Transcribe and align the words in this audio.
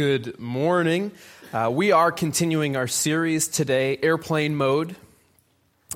Good 0.00 0.40
morning. 0.40 1.12
Uh, 1.52 1.70
we 1.70 1.92
are 1.92 2.10
continuing 2.10 2.74
our 2.74 2.86
series 2.86 3.48
today, 3.48 3.98
Airplane 4.02 4.54
Mode. 4.54 4.96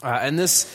Uh, 0.02 0.18
and 0.20 0.38
this, 0.38 0.66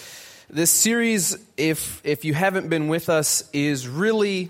this 0.50 0.72
series, 0.72 1.38
if, 1.56 2.02
if 2.04 2.26
you 2.26 2.34
haven't 2.34 2.70
been 2.70 2.88
with 2.88 3.08
us, 3.08 3.48
is 3.54 3.88
really 3.88 4.50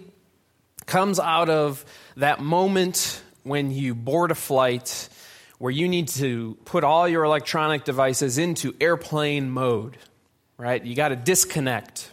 comes 0.86 1.20
out 1.20 1.50
of 1.50 1.84
that 2.16 2.40
moment 2.40 3.22
when 3.44 3.70
you 3.70 3.96
board 3.96 4.32
a 4.32 4.36
flight 4.36 5.10
where 5.58 5.72
you 5.72 5.90
need 5.90 6.08
to 6.08 6.58
put 6.64 6.86
all 6.86 7.06
your 7.06 7.26
electronic 7.26 7.84
devices 7.84 8.38
into 8.38 8.74
airplane 8.80 9.50
mode, 9.50 9.98
right? 10.58 10.82
You 10.86 10.96
got 10.96 11.10
to 11.10 11.18
disconnect. 11.18 12.10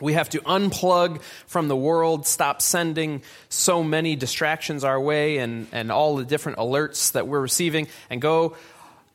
We 0.00 0.12
have 0.12 0.28
to 0.30 0.40
unplug 0.40 1.22
from 1.46 1.68
the 1.68 1.76
world, 1.76 2.26
stop 2.26 2.60
sending 2.60 3.22
so 3.48 3.82
many 3.82 4.14
distractions 4.14 4.84
our 4.84 5.00
way 5.00 5.38
and, 5.38 5.66
and 5.72 5.90
all 5.90 6.16
the 6.16 6.24
different 6.24 6.58
alerts 6.58 7.12
that 7.12 7.26
we're 7.26 7.40
receiving, 7.40 7.88
and 8.10 8.20
go 8.20 8.56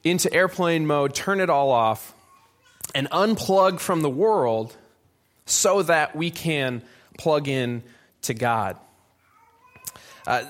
into 0.04 0.34
airplane 0.34 0.88
mode, 0.88 1.14
turn 1.14 1.40
it 1.40 1.50
all 1.50 1.70
off, 1.70 2.16
and 2.96 3.10
unplug 3.12 3.80
from 3.80 4.02
the 4.02 4.10
world 4.10 4.76
so 5.46 5.84
that 5.84 6.16
we 6.16 6.32
can 6.32 6.82
plug 7.18 7.48
in 7.48 7.84
to 8.24 8.34
God. 8.34 8.78
Uh, 10.26 10.44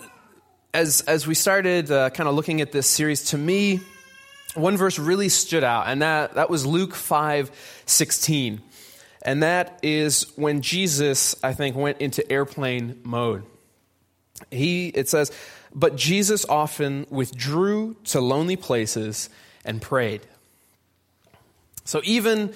as, 0.74 1.02
as 1.02 1.28
we 1.28 1.34
started 1.34 1.92
uh, 1.92 2.10
kind 2.12 2.30
of 2.30 2.36
looking 2.36 2.62
at 2.62 2.72
this 2.72 2.88
series, 2.88 3.26
to 3.26 3.38
me, 3.38 3.82
one 4.56 4.78
verse 4.78 5.00
really 5.00 5.30
stood 5.30 5.64
out, 5.64 5.88
and 5.88 6.02
that, 6.02 6.36
that 6.36 6.50
was 6.50 6.66
Luke 6.66 6.94
5 6.94 7.52
16. 7.86 8.62
And 9.24 9.44
that 9.44 9.80
is 9.84 10.32
when 10.36 10.62
Jesus, 10.62 11.36
I 11.44 11.54
think, 11.54 11.76
went 11.76 12.02
into 12.02 12.30
airplane 12.32 13.00
mode. 13.04 13.44
He, 14.50 14.88
it 14.88 15.08
says, 15.08 15.32
but 15.74 15.96
Jesus 15.96 16.46
often 16.46 17.06
withdrew 17.10 17.96
to 18.06 18.20
lonely 18.20 18.56
places 18.56 19.30
and 19.64 19.82
prayed. 19.82 20.22
So 21.86 22.02
even, 22.04 22.54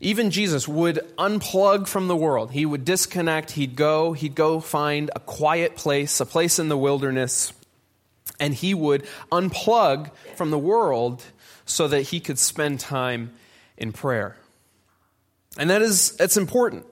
even 0.00 0.30
Jesus 0.30 0.68
would 0.68 0.98
unplug 1.16 1.88
from 1.88 2.08
the 2.08 2.16
world. 2.16 2.52
He 2.52 2.66
would 2.66 2.84
disconnect. 2.84 3.52
He'd 3.52 3.74
go, 3.74 4.12
he'd 4.12 4.34
go 4.34 4.60
find 4.60 5.10
a 5.16 5.20
quiet 5.20 5.76
place, 5.76 6.20
a 6.20 6.26
place 6.26 6.58
in 6.58 6.68
the 6.68 6.76
wilderness, 6.76 7.52
and 8.38 8.52
he 8.54 8.74
would 8.74 9.06
unplug 9.30 10.10
from 10.36 10.50
the 10.50 10.58
world 10.58 11.24
so 11.64 11.88
that 11.88 12.02
he 12.02 12.20
could 12.20 12.38
spend 12.38 12.80
time 12.80 13.32
in 13.76 13.92
prayer. 13.92 14.36
And 15.58 15.70
that 15.70 15.82
is, 15.82 16.16
it's 16.18 16.36
important. 16.36 16.86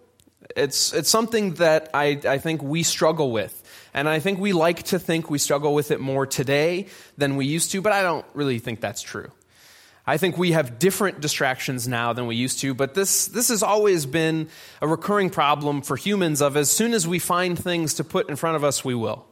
It's, 0.57 0.93
it's 0.93 1.09
something 1.09 1.55
that 1.55 1.91
I, 1.95 2.21
I 2.27 2.39
think 2.39 2.63
we 2.63 2.83
struggle 2.83 3.31
with. 3.31 3.57
And 3.95 4.09
I 4.09 4.21
think 4.21 4.39
we 4.39 4.53
like 4.53 4.85
to 4.85 4.99
think 4.99 5.31
we 5.31 5.39
struggle 5.39 5.75
with 5.75 5.91
it 5.91 6.01
more 6.01 6.27
today 6.27 6.87
than 7.19 7.37
we 7.37 7.47
used 7.47 7.73
to, 7.73 7.81
but 7.81 7.93
I 7.93 8.03
don't 8.03 8.27
really 8.35 8.59
think 8.59 8.81
that's 8.81 9.03
true. 9.03 9.31
I 10.07 10.17
think 10.17 10.39
we 10.39 10.53
have 10.53 10.79
different 10.79 11.21
distractions 11.21 11.87
now 11.87 12.13
than 12.13 12.27
we 12.27 12.35
used 12.35 12.61
to, 12.61 12.75
but 12.75 12.95
this, 12.95 13.27
this 13.27 13.49
has 13.49 13.63
always 13.63 14.07
been 14.07 14.49
a 14.81 14.89
recurring 14.89 15.31
problem 15.31 15.83
for 15.83 15.97
humans 15.97 16.41
of 16.41 16.57
as 16.57 16.71
soon 16.71 16.95
as 16.95 17.07
we 17.07 17.19
find 17.19 17.59
things 17.59 17.95
to 17.95 18.05
put 18.05 18.29
in 18.29 18.37
front 18.37 18.57
of 18.57 18.65
us, 18.65 18.85
we 18.85 18.95
will. 18.95 19.27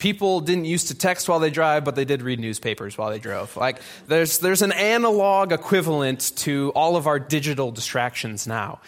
People 0.00 0.40
didn't 0.40 0.64
used 0.64 0.88
to 0.88 0.94
text 0.94 1.28
while 1.28 1.40
they 1.40 1.50
drive, 1.50 1.84
but 1.84 1.94
they 1.94 2.06
did 2.06 2.22
read 2.22 2.40
newspapers 2.40 2.96
while 2.96 3.10
they 3.10 3.18
drove. 3.18 3.54
Like, 3.54 3.82
there's, 4.08 4.38
there's 4.38 4.62
an 4.62 4.72
analog 4.72 5.52
equivalent 5.52 6.32
to 6.36 6.72
all 6.74 6.96
of 6.96 7.06
our 7.06 7.20
digital 7.20 7.70
distractions 7.70 8.46
now. 8.46 8.80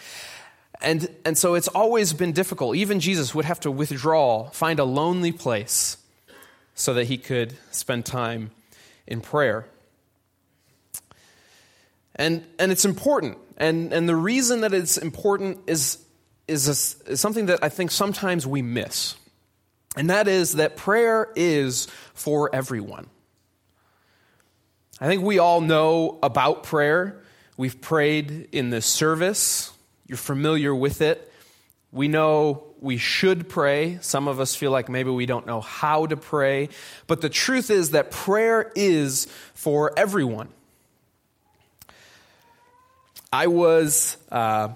And, 0.81 1.07
and 1.23 1.37
so 1.37 1.53
it's 1.53 1.67
always 1.67 2.13
been 2.13 2.31
difficult. 2.31 2.75
Even 2.77 2.99
Jesus 2.99 3.35
would 3.35 3.45
have 3.45 3.59
to 3.59 3.69
withdraw, 3.69 4.49
find 4.49 4.79
a 4.79 4.83
lonely 4.83 5.31
place 5.31 5.97
so 6.73 6.95
that 6.95 7.05
he 7.05 7.19
could 7.19 7.53
spend 7.69 8.07
time 8.07 8.49
in 9.05 9.21
prayer. 9.21 9.67
And, 12.15 12.43
and 12.57 12.71
it's 12.71 12.85
important. 12.85 13.37
And, 13.57 13.93
and 13.93 14.09
the 14.09 14.15
reason 14.15 14.61
that 14.61 14.73
it's 14.73 14.97
important 14.97 15.59
is, 15.67 16.03
is, 16.47 16.67
a, 16.67 17.11
is 17.11 17.21
something 17.21 17.45
that 17.45 17.63
I 17.63 17.69
think 17.69 17.91
sometimes 17.91 18.47
we 18.47 18.63
miss. 18.63 19.15
And 19.95 20.09
that 20.09 20.27
is 20.27 20.53
that 20.53 20.75
prayer 20.75 21.31
is 21.35 21.87
for 22.13 22.53
everyone. 22.53 23.07
I 24.99 25.07
think 25.07 25.23
we 25.23 25.39
all 25.39 25.61
know 25.61 26.17
about 26.23 26.63
prayer. 26.63 27.21
We've 27.57 27.79
prayed 27.79 28.49
in 28.51 28.69
this 28.69 28.85
service. 28.85 29.71
You're 30.07 30.17
familiar 30.17 30.73
with 30.73 31.01
it. 31.01 31.31
We 31.91 32.07
know 32.07 32.63
we 32.79 32.97
should 32.97 33.47
pray. 33.47 33.99
Some 34.01 34.27
of 34.27 34.39
us 34.39 34.55
feel 34.55 34.71
like 34.71 34.89
maybe 34.89 35.09
we 35.09 35.25
don't 35.25 35.45
know 35.45 35.61
how 35.61 36.05
to 36.07 36.17
pray. 36.17 36.69
But 37.05 37.21
the 37.21 37.29
truth 37.29 37.69
is 37.69 37.91
that 37.91 38.11
prayer 38.11 38.71
is 38.75 39.27
for 39.53 39.97
everyone. 39.97 40.49
I 43.31 43.47
was 43.47 44.17
uh, 44.31 44.69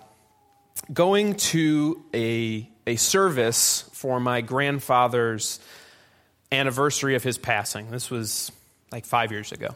going 0.91 1.35
to 1.35 2.03
a, 2.13 2.69
a 2.85 2.95
service 2.95 3.86
for 3.97 4.19
my 4.19 4.41
grandfather's 4.41 5.59
anniversary 6.51 7.15
of 7.15 7.23
his 7.23 7.37
passing. 7.37 7.89
This 7.89 8.11
was 8.11 8.51
like 8.91 9.05
five 9.05 9.31
years 9.31 9.51
ago. 9.51 9.69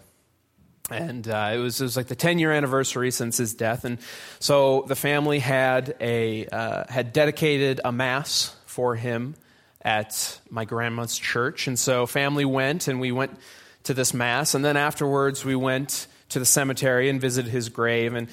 And 0.91 1.27
uh, 1.27 1.51
it, 1.53 1.57
was, 1.57 1.81
it 1.81 1.85
was 1.85 1.97
like 1.97 2.07
the 2.07 2.15
10 2.15 2.37
year 2.37 2.51
anniversary 2.51 3.09
since 3.11 3.37
his 3.37 3.55
death. 3.55 3.83
And 3.83 3.97
so 4.39 4.83
the 4.87 4.95
family 4.95 5.39
had, 5.39 5.95
a, 5.99 6.45
uh, 6.47 6.83
had 6.87 7.13
dedicated 7.13 7.81
a 7.83 7.91
mass 7.91 8.55
for 8.65 8.95
him 8.95 9.35
at 9.81 10.39
my 10.49 10.65
grandma's 10.65 11.17
church. 11.17 11.67
And 11.67 11.79
so 11.79 12.05
family 12.05 12.45
went 12.45 12.87
and 12.87 12.99
we 12.99 13.11
went 13.11 13.37
to 13.83 13.93
this 13.95 14.13
mass. 14.13 14.53
And 14.53 14.63
then 14.63 14.77
afterwards, 14.77 15.43
we 15.43 15.55
went 15.55 16.05
to 16.29 16.39
the 16.39 16.45
cemetery 16.45 17.09
and 17.09 17.19
visited 17.19 17.51
his 17.51 17.69
grave. 17.69 18.13
And 18.13 18.27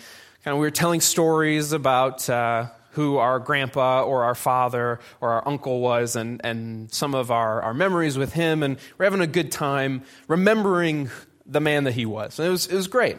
kind 0.45 0.53
of 0.53 0.59
we 0.59 0.67
were 0.67 0.71
telling 0.71 1.01
stories 1.01 1.73
about 1.73 2.29
uh, 2.29 2.67
who 2.99 3.19
our 3.19 3.39
grandpa 3.39 4.03
or 4.03 4.25
our 4.25 4.35
father 4.35 4.99
or 5.21 5.31
our 5.31 5.47
uncle 5.47 5.79
was 5.79 6.17
and, 6.17 6.41
and 6.43 6.93
some 6.93 7.15
of 7.15 7.31
our, 7.31 7.63
our 7.63 7.73
memories 7.73 8.19
with 8.19 8.33
him. 8.33 8.65
And 8.65 8.77
we're 8.99 9.05
having 9.05 9.21
a 9.21 9.27
good 9.29 9.53
time 9.53 10.03
remembering 10.27 11.09
the 11.47 11.61
man 11.61 11.85
that 11.85 11.93
he 11.93 12.07
was. 12.07 12.41
And 12.41 12.49
it 12.49 12.51
was, 12.51 12.67
it 12.67 12.75
was 12.75 12.89
great. 12.89 13.19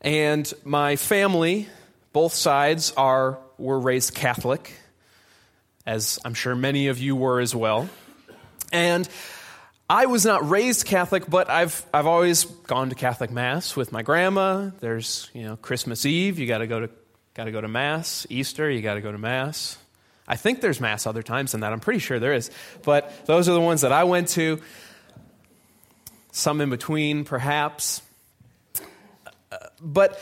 And 0.00 0.52
my 0.62 0.94
family, 0.94 1.66
both 2.12 2.34
sides, 2.34 2.92
are, 2.96 3.40
were 3.58 3.80
raised 3.80 4.14
Catholic, 4.14 4.72
as 5.84 6.20
I'm 6.24 6.34
sure 6.34 6.54
many 6.54 6.86
of 6.86 7.00
you 7.00 7.16
were 7.16 7.40
as 7.40 7.52
well. 7.52 7.90
And 8.72 9.08
I 9.90 10.06
was 10.06 10.24
not 10.24 10.48
raised 10.48 10.86
Catholic, 10.86 11.28
but 11.28 11.50
I've, 11.50 11.84
I've 11.92 12.06
always 12.06 12.44
gone 12.44 12.90
to 12.90 12.94
Catholic 12.94 13.32
Mass 13.32 13.74
with 13.74 13.90
my 13.90 14.02
grandma. 14.02 14.70
There's, 14.78 15.28
you 15.34 15.42
know, 15.42 15.56
Christmas 15.56 16.06
Eve, 16.06 16.38
you 16.38 16.46
got 16.46 16.58
to 16.58 16.68
go 16.68 16.78
to 16.78 16.90
got 17.34 17.44
to 17.44 17.52
go 17.52 17.60
to 17.60 17.68
Mass. 17.68 18.26
Easter, 18.30 18.70
you 18.70 18.82
got 18.82 18.94
to 18.94 19.00
go 19.00 19.12
to 19.12 19.18
Mass. 19.18 19.78
I 20.26 20.36
think 20.36 20.60
there's 20.60 20.80
Mass 20.80 21.06
other 21.06 21.22
times 21.22 21.52
than 21.52 21.62
that. 21.62 21.72
I'm 21.72 21.80
pretty 21.80 21.98
sure 21.98 22.18
there 22.18 22.34
is. 22.34 22.50
But 22.82 23.26
those 23.26 23.48
are 23.48 23.52
the 23.52 23.60
ones 23.60 23.80
that 23.80 23.92
I 23.92 24.04
went 24.04 24.28
to. 24.28 24.60
Some 26.30 26.60
in 26.60 26.70
between, 26.70 27.24
perhaps. 27.24 28.02
But 29.80 30.20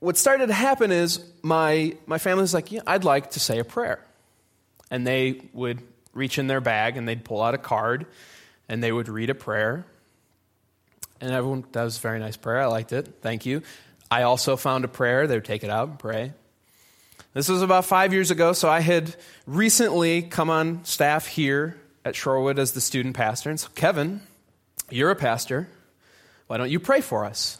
what 0.00 0.16
started 0.16 0.48
to 0.48 0.54
happen 0.54 0.90
is 0.90 1.24
my, 1.42 1.96
my 2.06 2.18
family 2.18 2.40
was 2.40 2.54
like, 2.54 2.72
yeah, 2.72 2.80
I'd 2.86 3.04
like 3.04 3.32
to 3.32 3.40
say 3.40 3.58
a 3.58 3.64
prayer. 3.64 4.04
And 4.90 5.06
they 5.06 5.42
would 5.52 5.80
reach 6.12 6.38
in 6.38 6.46
their 6.46 6.60
bag 6.60 6.96
and 6.96 7.06
they'd 7.06 7.24
pull 7.24 7.42
out 7.42 7.54
a 7.54 7.58
card 7.58 8.06
and 8.68 8.82
they 8.82 8.90
would 8.90 9.08
read 9.08 9.30
a 9.30 9.34
prayer. 9.34 9.86
And 11.20 11.30
everyone, 11.30 11.64
that 11.72 11.84
was 11.84 11.98
a 11.98 12.00
very 12.00 12.18
nice 12.18 12.36
prayer. 12.36 12.60
I 12.60 12.66
liked 12.66 12.92
it. 12.92 13.06
Thank 13.20 13.46
you. 13.46 13.62
I 14.12 14.24
also 14.24 14.58
found 14.58 14.84
a 14.84 14.88
prayer. 14.88 15.26
They 15.26 15.36
would 15.36 15.46
take 15.46 15.64
it 15.64 15.70
out 15.70 15.88
and 15.88 15.98
pray. 15.98 16.34
This 17.32 17.48
was 17.48 17.62
about 17.62 17.86
five 17.86 18.12
years 18.12 18.30
ago, 18.30 18.52
so 18.52 18.68
I 18.68 18.80
had 18.80 19.16
recently 19.46 20.20
come 20.20 20.50
on 20.50 20.84
staff 20.84 21.26
here 21.26 21.80
at 22.04 22.12
Shorewood 22.12 22.58
as 22.58 22.72
the 22.72 22.82
student 22.82 23.16
pastor. 23.16 23.48
And 23.48 23.58
so, 23.58 23.70
Kevin, 23.74 24.20
you're 24.90 25.10
a 25.10 25.16
pastor. 25.16 25.66
Why 26.46 26.58
don't 26.58 26.68
you 26.68 26.78
pray 26.78 27.00
for 27.00 27.24
us? 27.24 27.58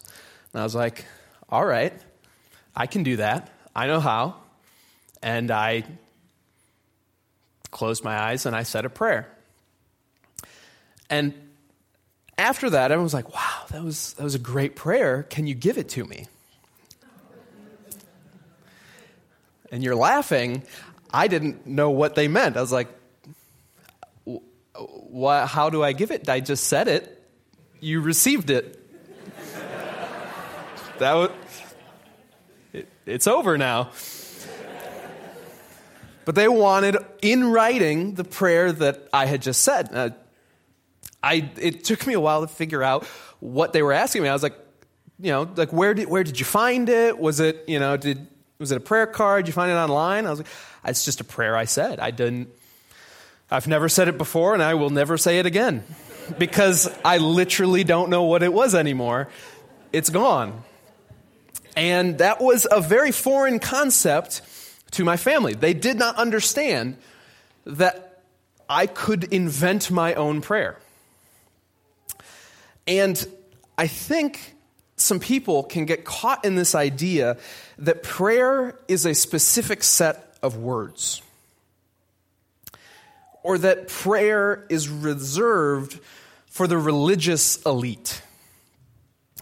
And 0.53 0.61
I 0.61 0.63
was 0.63 0.75
like, 0.75 1.07
All 1.49 1.65
right, 1.65 1.95
I 2.77 2.87
can 2.87 3.03
do 3.03 3.17
that. 3.17 3.51
I 3.75 3.87
know 3.87 4.01
how. 4.01 4.35
And 5.23 5.51
I 5.51 5.85
closed 7.71 8.05
my 8.05 8.25
eyes 8.25 8.45
and 8.45 8.55
I 8.55 8.65
said 8.65 8.85
a 8.85 8.91
prayer. 8.91 9.27
And 11.09 11.33
after 12.37 12.69
that, 12.69 12.91
everyone 12.91 13.05
was 13.05 13.15
like, 13.15 13.33
wow, 13.33 13.65
that 13.71 13.83
was, 13.83 14.13
that 14.15 14.25
was 14.25 14.35
a 14.35 14.39
great 14.39 14.77
prayer. 14.77 15.23
Can 15.23 15.47
you 15.47 15.55
give 15.55 15.79
it 15.79 15.89
to 15.91 16.05
me? 16.05 16.27
And 19.73 19.83
you're 19.83 19.97
laughing. 19.97 20.63
I 21.13 21.27
didn't 21.27 21.67
know 21.67 21.91
what 21.91 22.15
they 22.15 22.29
meant. 22.29 22.57
I 22.57 22.61
was 22.61 22.71
like, 22.71 22.89
what, 24.75 25.49
how 25.49 25.71
do 25.71 25.83
I 25.83 25.93
give 25.93 26.11
it? 26.11 26.29
I 26.29 26.41
just 26.41 26.65
said 26.69 26.89
it. 26.89 27.23
You 27.81 28.01
received 28.01 28.51
it. 28.51 28.79
that 30.99 31.15
was, 31.15 31.31
it, 32.73 32.89
it's 33.07 33.27
over 33.27 33.59
now. 33.59 33.91
but 36.25 36.35
they 36.35 36.49
wanted 36.49 36.97
in 37.21 37.51
writing 37.51 38.15
the 38.15 38.25
prayer 38.25 38.73
that 38.73 39.09
I 39.13 39.27
had 39.27 39.43
just 39.43 39.63
said. 39.63 39.89
Uh, 39.93 40.11
I, 41.23 41.51
it 41.59 41.85
took 41.85 42.07
me 42.07 42.15
a 42.15 42.21
while 42.21 42.43
to 42.43 42.49
figure 42.49 42.83
out 42.83 43.05
what 43.41 43.73
they 43.73 43.83
were 43.83 43.93
asking 43.93 44.23
me. 44.23 44.29
I 44.29 44.33
was 44.33 44.43
like, 44.43 44.59
you 45.19 45.31
know, 45.31 45.49
like 45.57 45.73
where 45.73 45.95
did, 45.95 46.09
where 46.09 46.25
did 46.25 46.39
you 46.39 46.45
find 46.47 46.89
it? 46.89 47.19
Was 47.19 47.41
it, 47.41 47.65
you 47.69 47.79
know, 47.79 47.97
did, 47.97 48.27
was 48.63 48.71
it 48.71 48.77
a 48.77 48.81
prayer 48.81 49.09
card? 49.09 49.45
Did 49.45 49.49
you 49.49 49.53
find 49.55 49.73
it 49.73 49.75
online? 49.75 50.25
I 50.25 50.31
was 50.31 50.39
like, 50.39 50.49
it's 50.85 51.05
just 51.05 51.21
a 51.21 51.25
prayer 51.25 51.57
I 51.57 51.65
said. 51.65 51.99
I 51.99 52.13
didn't, 52.13 52.49
I've 53.51 53.67
never 53.67 53.89
said 53.89 54.07
it 54.07 54.17
before 54.17 54.55
and 54.55 54.63
I 54.63 54.75
will 54.75 54.91
never 54.91 55.19
say 55.19 55.41
it 55.41 55.47
again 55.47 55.83
because 56.39 56.89
I 57.05 57.19
literally 57.19 57.83
don't 57.83 58.09
know 58.09 58.23
what 58.23 58.45
it 58.45 58.53
was 58.53 58.77
anymore. 58.77 59.29
It's 59.93 60.11
gone. 60.11 60.63
And 61.77 62.19
that 62.19 62.41
was 62.41 62.69
a 62.71 62.81
very 62.81 63.11
foreign 63.11 63.59
concept 63.59 64.43
to 64.93 65.05
my 65.05 65.17
family. 65.17 65.55
They 65.55 65.75
did 65.75 65.99
not 65.99 66.15
understand 66.17 66.99
that 67.67 68.23
I 68.69 68.87
could 68.87 69.25
invent 69.25 69.91
my 69.91 70.15
own 70.15 70.41
prayer. 70.41 70.79
And 72.87 73.27
I 73.77 73.89
think 73.89 74.55
some 75.03 75.21
people 75.21 75.63
can 75.65 75.85
get 75.85 76.05
caught 76.05 76.45
in 76.45 76.55
this 76.55 76.75
idea 76.75 77.37
that 77.79 78.03
prayer 78.03 78.79
is 78.89 79.05
a 79.07 79.15
specific 79.15 79.83
set 79.83 80.37
of 80.43 80.57
words, 80.57 81.23
or 83.43 83.59
that 83.59 83.89
prayer 83.89 84.67
is 84.69 84.89
reserved 84.89 85.99
for 86.47 86.67
the 86.67 86.79
religious 86.79 87.61
elite. 87.63 88.23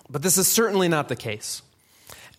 But 0.09 0.23
this 0.23 0.39
is 0.39 0.49
certainly 0.49 0.89
not 0.89 1.09
the 1.09 1.17
case. 1.17 1.63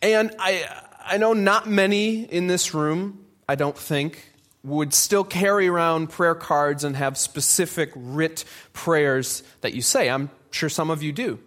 And 0.01 0.31
I, 0.39 0.65
I 1.05 1.17
know 1.17 1.33
not 1.33 1.67
many 1.67 2.23
in 2.23 2.47
this 2.47 2.73
room, 2.73 3.25
I 3.47 3.55
don't 3.55 3.77
think, 3.77 4.31
would 4.63 4.93
still 4.93 5.23
carry 5.23 5.67
around 5.67 6.09
prayer 6.09 6.35
cards 6.35 6.83
and 6.83 6.95
have 6.95 7.17
specific 7.17 7.91
writ 7.95 8.45
prayers 8.73 9.43
that 9.61 9.73
you 9.73 9.81
say. 9.81 10.09
I'm 10.09 10.29
sure 10.51 10.69
some 10.69 10.89
of 10.89 11.01
you 11.01 11.11
do. 11.11 11.39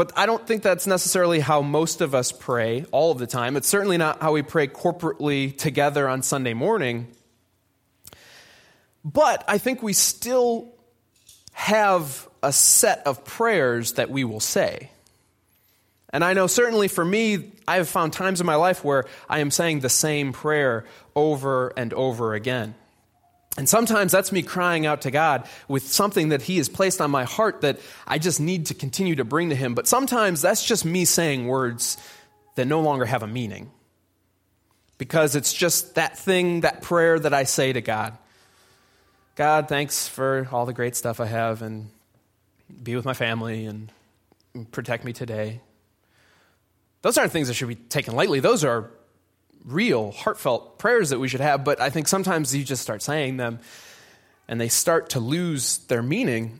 But 0.00 0.12
I 0.16 0.24
don't 0.24 0.46
think 0.46 0.62
that's 0.62 0.86
necessarily 0.86 1.40
how 1.40 1.60
most 1.60 2.00
of 2.00 2.14
us 2.14 2.32
pray 2.32 2.86
all 2.90 3.12
of 3.12 3.18
the 3.18 3.26
time. 3.26 3.54
It's 3.54 3.68
certainly 3.68 3.98
not 3.98 4.22
how 4.22 4.32
we 4.32 4.40
pray 4.40 4.66
corporately 4.66 5.54
together 5.54 6.08
on 6.08 6.22
Sunday 6.22 6.54
morning. 6.54 7.08
But 9.04 9.44
I 9.46 9.58
think 9.58 9.82
we 9.82 9.92
still 9.92 10.72
have 11.52 12.26
a 12.42 12.50
set 12.50 13.06
of 13.06 13.26
prayers 13.26 13.92
that 13.92 14.08
we 14.08 14.24
will 14.24 14.40
say. 14.40 14.90
And 16.14 16.24
I 16.24 16.32
know 16.32 16.46
certainly 16.46 16.88
for 16.88 17.04
me, 17.04 17.52
I 17.68 17.76
have 17.76 17.86
found 17.90 18.14
times 18.14 18.40
in 18.40 18.46
my 18.46 18.54
life 18.54 18.82
where 18.82 19.04
I 19.28 19.40
am 19.40 19.50
saying 19.50 19.80
the 19.80 19.90
same 19.90 20.32
prayer 20.32 20.86
over 21.14 21.74
and 21.76 21.92
over 21.92 22.32
again. 22.32 22.74
And 23.56 23.68
sometimes 23.68 24.12
that's 24.12 24.30
me 24.30 24.42
crying 24.42 24.86
out 24.86 25.02
to 25.02 25.10
God 25.10 25.46
with 25.66 25.82
something 25.88 26.28
that 26.28 26.42
He 26.42 26.58
has 26.58 26.68
placed 26.68 27.00
on 27.00 27.10
my 27.10 27.24
heart 27.24 27.62
that 27.62 27.80
I 28.06 28.18
just 28.18 28.40
need 28.40 28.66
to 28.66 28.74
continue 28.74 29.16
to 29.16 29.24
bring 29.24 29.50
to 29.50 29.56
Him. 29.56 29.74
But 29.74 29.88
sometimes 29.88 30.40
that's 30.40 30.64
just 30.64 30.84
me 30.84 31.04
saying 31.04 31.46
words 31.46 31.96
that 32.54 32.66
no 32.66 32.80
longer 32.80 33.04
have 33.04 33.22
a 33.22 33.26
meaning. 33.26 33.70
Because 34.98 35.34
it's 35.34 35.52
just 35.52 35.96
that 35.96 36.16
thing, 36.16 36.60
that 36.60 36.82
prayer 36.82 37.18
that 37.18 37.34
I 37.34 37.44
say 37.44 37.72
to 37.72 37.80
God. 37.80 38.16
God, 39.34 39.68
thanks 39.68 40.06
for 40.06 40.46
all 40.52 40.66
the 40.66 40.72
great 40.72 40.94
stuff 40.94 41.18
I 41.18 41.26
have 41.26 41.62
and 41.62 41.90
be 42.82 42.94
with 42.94 43.04
my 43.04 43.14
family 43.14 43.66
and 43.66 43.90
protect 44.70 45.04
me 45.04 45.12
today. 45.12 45.60
Those 47.02 47.16
aren't 47.16 47.32
things 47.32 47.48
that 47.48 47.54
should 47.54 47.68
be 47.68 47.74
taken 47.74 48.14
lightly. 48.14 48.40
Those 48.40 48.62
are 48.64 48.90
real, 49.64 50.12
heartfelt 50.12 50.78
prayers 50.78 51.10
that 51.10 51.18
we 51.18 51.28
should 51.28 51.40
have, 51.40 51.64
but 51.64 51.80
I 51.80 51.90
think 51.90 52.08
sometimes 52.08 52.54
you 52.54 52.64
just 52.64 52.82
start 52.82 53.02
saying 53.02 53.36
them 53.36 53.58
and 54.48 54.60
they 54.60 54.68
start 54.68 55.10
to 55.10 55.20
lose 55.20 55.78
their 55.88 56.02
meaning. 56.02 56.58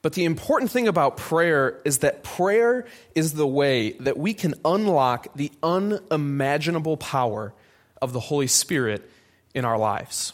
But 0.00 0.14
the 0.14 0.24
important 0.24 0.70
thing 0.70 0.88
about 0.88 1.16
prayer 1.16 1.80
is 1.84 1.98
that 1.98 2.24
prayer 2.24 2.86
is 3.14 3.34
the 3.34 3.46
way 3.46 3.92
that 3.92 4.18
we 4.18 4.34
can 4.34 4.54
unlock 4.64 5.28
the 5.34 5.52
unimaginable 5.62 6.96
power 6.96 7.52
of 8.00 8.12
the 8.12 8.20
Holy 8.20 8.48
Spirit 8.48 9.08
in 9.54 9.64
our 9.64 9.78
lives. 9.78 10.32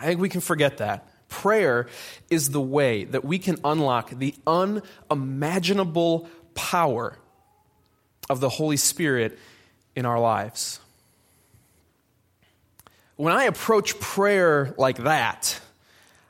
I 0.00 0.06
think 0.06 0.20
we 0.20 0.28
can 0.28 0.40
forget 0.40 0.78
that. 0.78 1.08
Prayer 1.28 1.86
is 2.30 2.50
the 2.50 2.60
way 2.60 3.04
that 3.04 3.24
we 3.24 3.38
can 3.38 3.58
unlock 3.64 4.10
the 4.10 4.34
unimaginable 4.46 6.28
power 6.54 7.16
of 8.28 8.40
the 8.40 8.48
Holy 8.48 8.76
Spirit 8.76 9.38
in 9.94 10.06
our 10.06 10.18
lives. 10.18 10.80
When 13.16 13.32
I 13.32 13.44
approach 13.44 13.98
prayer 14.00 14.74
like 14.76 14.98
that, 14.98 15.60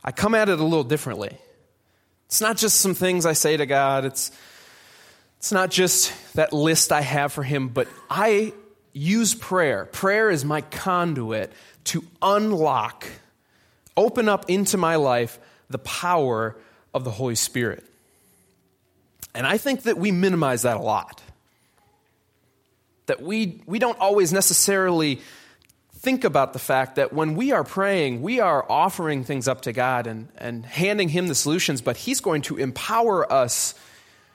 I 0.02 0.12
come 0.12 0.34
at 0.34 0.48
it 0.48 0.60
a 0.60 0.64
little 0.64 0.84
differently. 0.84 1.38
It's 2.26 2.40
not 2.40 2.56
just 2.56 2.80
some 2.80 2.94
things 2.94 3.24
I 3.24 3.32
say 3.32 3.56
to 3.56 3.64
God, 3.64 4.04
it's, 4.04 4.30
it's 5.38 5.52
not 5.52 5.70
just 5.70 6.12
that 6.34 6.52
list 6.52 6.92
I 6.92 7.00
have 7.00 7.32
for 7.32 7.42
Him, 7.42 7.68
but 7.68 7.88
I 8.10 8.52
use 8.92 9.34
prayer. 9.34 9.86
Prayer 9.86 10.30
is 10.30 10.44
my 10.44 10.60
conduit 10.60 11.52
to 11.84 12.04
unlock, 12.20 13.06
open 13.96 14.28
up 14.28 14.48
into 14.48 14.76
my 14.76 14.96
life 14.96 15.38
the 15.70 15.78
power 15.78 16.56
of 16.92 17.04
the 17.04 17.10
Holy 17.10 17.34
Spirit. 17.34 17.84
And 19.34 19.46
I 19.46 19.58
think 19.58 19.82
that 19.82 19.98
we 19.98 20.12
minimize 20.12 20.62
that 20.62 20.76
a 20.76 20.80
lot 20.80 21.20
that 23.06 23.22
we, 23.22 23.62
we 23.66 23.78
don't 23.78 23.98
always 23.98 24.32
necessarily 24.32 25.20
think 26.04 26.24
about 26.24 26.52
the 26.52 26.58
fact 26.58 26.96
that 26.96 27.14
when 27.14 27.34
we 27.34 27.52
are 27.52 27.64
praying, 27.64 28.20
we 28.20 28.38
are 28.38 28.70
offering 28.70 29.24
things 29.24 29.48
up 29.48 29.62
to 29.62 29.72
God 29.72 30.06
and, 30.06 30.28
and 30.36 30.66
handing 30.66 31.08
Him 31.08 31.28
the 31.28 31.34
solutions, 31.34 31.80
but 31.80 31.96
He's 31.96 32.20
going 32.20 32.42
to 32.42 32.58
empower 32.58 33.30
us 33.32 33.74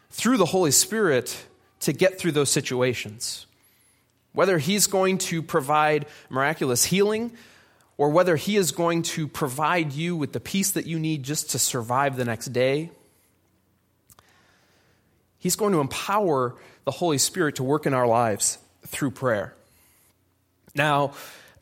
through 0.09 0.37
the 0.37 0.45
Holy 0.45 0.71
Spirit 0.71 1.45
to 1.81 1.93
get 1.93 2.17
through 2.17 2.31
those 2.31 2.49
situations. 2.49 3.45
Whether 4.33 4.57
He's 4.57 4.87
going 4.87 5.19
to 5.19 5.43
provide 5.43 6.07
miraculous 6.29 6.85
healing 6.85 7.31
or 7.97 8.09
whether 8.09 8.35
He 8.35 8.55
is 8.55 8.71
going 8.71 9.03
to 9.03 9.27
provide 9.27 9.93
you 9.93 10.15
with 10.15 10.33
the 10.33 10.39
peace 10.39 10.71
that 10.71 10.87
you 10.87 10.97
need 10.97 11.21
just 11.21 11.51
to 11.51 11.59
survive 11.59 12.17
the 12.17 12.25
next 12.25 12.47
day. 12.47 12.89
He's 15.39 15.55
going 15.55 15.73
to 15.73 15.79
empower 15.79 16.55
the 16.83 16.91
Holy 16.91 17.17
Spirit 17.17 17.55
to 17.55 17.63
work 17.63 17.85
in 17.85 17.93
our 17.93 18.05
lives 18.07 18.57
through 18.85 19.11
prayer. 19.11 19.53
Now, 20.75 21.13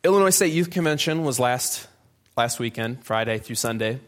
Illinois 0.03 0.31
State 0.31 0.53
Youth 0.53 0.69
Convention 0.69 1.23
was 1.23 1.39
last, 1.39 1.87
last 2.35 2.59
weekend, 2.59 3.03
Friday 3.03 3.37
through 3.37 3.55
Sunday, 3.55 3.99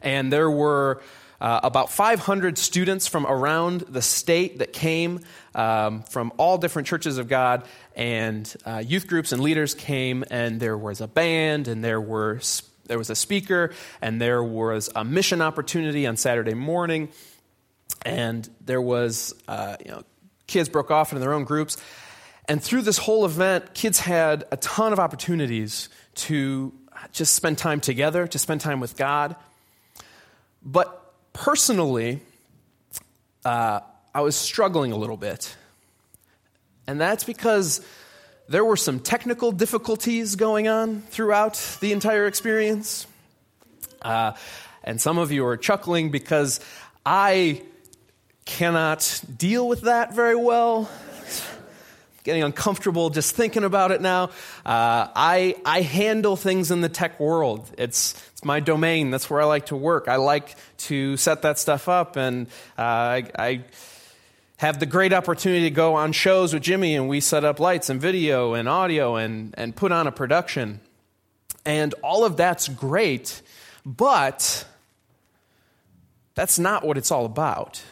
and 0.00 0.32
there 0.32 0.50
were 0.50 1.02
uh, 1.40 1.60
about 1.62 1.90
500 1.90 2.56
students 2.58 3.06
from 3.06 3.26
around 3.26 3.82
the 3.82 4.02
state 4.02 4.58
that 4.58 4.72
came 4.72 5.20
um, 5.54 6.02
from 6.04 6.32
all 6.36 6.58
different 6.58 6.88
churches 6.88 7.18
of 7.18 7.28
God, 7.28 7.64
and 7.94 8.54
uh, 8.64 8.82
youth 8.86 9.06
groups 9.06 9.32
and 9.32 9.42
leaders 9.42 9.74
came, 9.74 10.24
and 10.30 10.60
there 10.60 10.78
was 10.78 11.00
a 11.00 11.08
band, 11.08 11.68
and 11.68 11.84
there 11.84 12.00
were 12.00 12.40
there 12.86 12.98
was 12.98 13.10
a 13.10 13.16
speaker, 13.16 13.72
and 14.00 14.20
there 14.20 14.42
was 14.42 14.88
a 14.94 15.04
mission 15.04 15.42
opportunity 15.42 16.06
on 16.06 16.16
Saturday 16.16 16.54
morning, 16.54 17.08
and 18.06 18.48
there 18.64 18.80
was 18.80 19.34
uh, 19.48 19.76
you 19.84 19.90
know 19.90 20.02
kids 20.46 20.68
broke 20.68 20.90
off 20.90 21.12
into 21.12 21.20
their 21.20 21.32
own 21.32 21.44
groups. 21.44 21.76
And 22.48 22.62
through 22.62 22.82
this 22.82 22.98
whole 22.98 23.24
event, 23.24 23.74
kids 23.74 23.98
had 23.98 24.44
a 24.52 24.56
ton 24.58 24.92
of 24.92 25.00
opportunities 25.00 25.88
to 26.14 26.72
just 27.10 27.34
spend 27.34 27.58
time 27.58 27.80
together, 27.80 28.28
to 28.28 28.38
spend 28.38 28.60
time 28.60 28.78
with 28.78 28.96
God. 28.96 29.34
But 30.62 31.12
personally, 31.32 32.20
uh, 33.44 33.80
I 34.14 34.20
was 34.20 34.36
struggling 34.36 34.92
a 34.92 34.96
little 34.96 35.16
bit. 35.16 35.56
And 36.86 37.00
that's 37.00 37.24
because 37.24 37.84
there 38.48 38.64
were 38.64 38.76
some 38.76 39.00
technical 39.00 39.50
difficulties 39.50 40.36
going 40.36 40.68
on 40.68 41.02
throughout 41.02 41.78
the 41.80 41.90
entire 41.92 42.26
experience. 42.26 43.08
Uh, 44.00 44.32
and 44.84 45.00
some 45.00 45.18
of 45.18 45.32
you 45.32 45.44
are 45.46 45.56
chuckling 45.56 46.12
because 46.12 46.60
I 47.04 47.62
cannot 48.46 49.20
deal 49.36 49.68
with 49.68 49.82
that 49.82 50.14
very 50.14 50.36
well. 50.36 50.88
Getting 52.24 52.42
uncomfortable 52.42 53.10
just 53.10 53.36
thinking 53.36 53.62
about 53.62 53.90
it 53.90 54.00
now. 54.00 54.30
Uh, 54.64 55.06
I, 55.14 55.56
I 55.64 55.82
handle 55.82 56.34
things 56.36 56.70
in 56.70 56.80
the 56.80 56.88
tech 56.88 57.20
world. 57.20 57.70
It's, 57.76 58.14
it's 58.32 58.44
my 58.44 58.60
domain. 58.60 59.10
That's 59.10 59.28
where 59.28 59.40
I 59.40 59.44
like 59.44 59.66
to 59.66 59.76
work. 59.76 60.08
I 60.08 60.16
like 60.16 60.56
to 60.78 61.16
set 61.18 61.42
that 61.42 61.58
stuff 61.58 61.88
up, 61.88 62.16
and 62.16 62.46
uh, 62.78 62.82
I, 62.82 63.24
I 63.38 63.64
have 64.56 64.80
the 64.80 64.86
great 64.86 65.12
opportunity 65.12 65.64
to 65.64 65.70
go 65.70 65.94
on 65.94 66.12
shows 66.12 66.54
with 66.54 66.62
Jimmy, 66.62 66.96
and 66.96 67.08
we 67.08 67.20
set 67.20 67.44
up 67.44 67.60
lights 67.60 67.90
and 67.90 68.00
video 68.00 68.54
and 68.54 68.68
audio 68.68 69.16
and, 69.16 69.54
and 69.56 69.76
put 69.76 69.92
on 69.92 70.06
a 70.06 70.12
production. 70.12 70.80
And 71.64 71.94
all 72.02 72.24
of 72.24 72.36
that's 72.36 72.66
great, 72.66 73.40
but 73.84 74.64
that's 76.34 76.58
not 76.58 76.84
what 76.84 76.98
it's 76.98 77.10
all 77.10 77.24
about. 77.24 77.82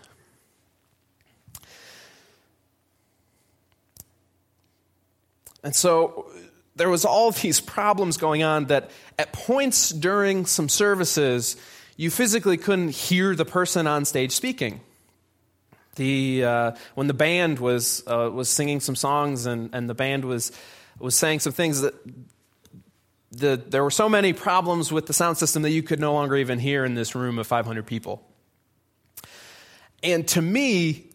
And 5.64 5.74
so 5.74 6.30
there 6.76 6.90
was 6.90 7.04
all 7.04 7.30
these 7.32 7.60
problems 7.60 8.16
going 8.18 8.42
on 8.42 8.66
that 8.66 8.90
at 9.18 9.32
points 9.32 9.90
during 9.90 10.46
some 10.46 10.68
services, 10.68 11.56
you 11.96 12.10
physically 12.10 12.56
couldn't 12.56 12.90
hear 12.90 13.34
the 13.34 13.44
person 13.44 13.86
on 13.86 14.04
stage 14.04 14.32
speaking. 14.32 14.80
The, 15.96 16.44
uh, 16.44 16.72
when 16.94 17.06
the 17.06 17.14
band 17.14 17.60
was, 17.60 18.02
uh, 18.06 18.30
was 18.32 18.48
singing 18.48 18.80
some 18.80 18.96
songs 18.96 19.46
and, 19.46 19.70
and 19.72 19.88
the 19.88 19.94
band 19.94 20.24
was, 20.24 20.52
was 20.98 21.14
saying 21.14 21.40
some 21.40 21.52
things 21.52 21.80
that 21.80 21.94
the, 23.30 23.56
there 23.68 23.82
were 23.82 23.90
so 23.90 24.08
many 24.08 24.32
problems 24.32 24.92
with 24.92 25.06
the 25.06 25.12
sound 25.12 25.38
system 25.38 25.62
that 25.62 25.70
you 25.70 25.82
could 25.82 26.00
no 26.00 26.12
longer 26.12 26.36
even 26.36 26.58
hear 26.58 26.84
in 26.84 26.94
this 26.94 27.14
room 27.14 27.38
of 27.38 27.46
500 27.46 27.86
people. 27.86 28.22
And 30.02 30.26
to 30.28 30.42
me, 30.42 31.06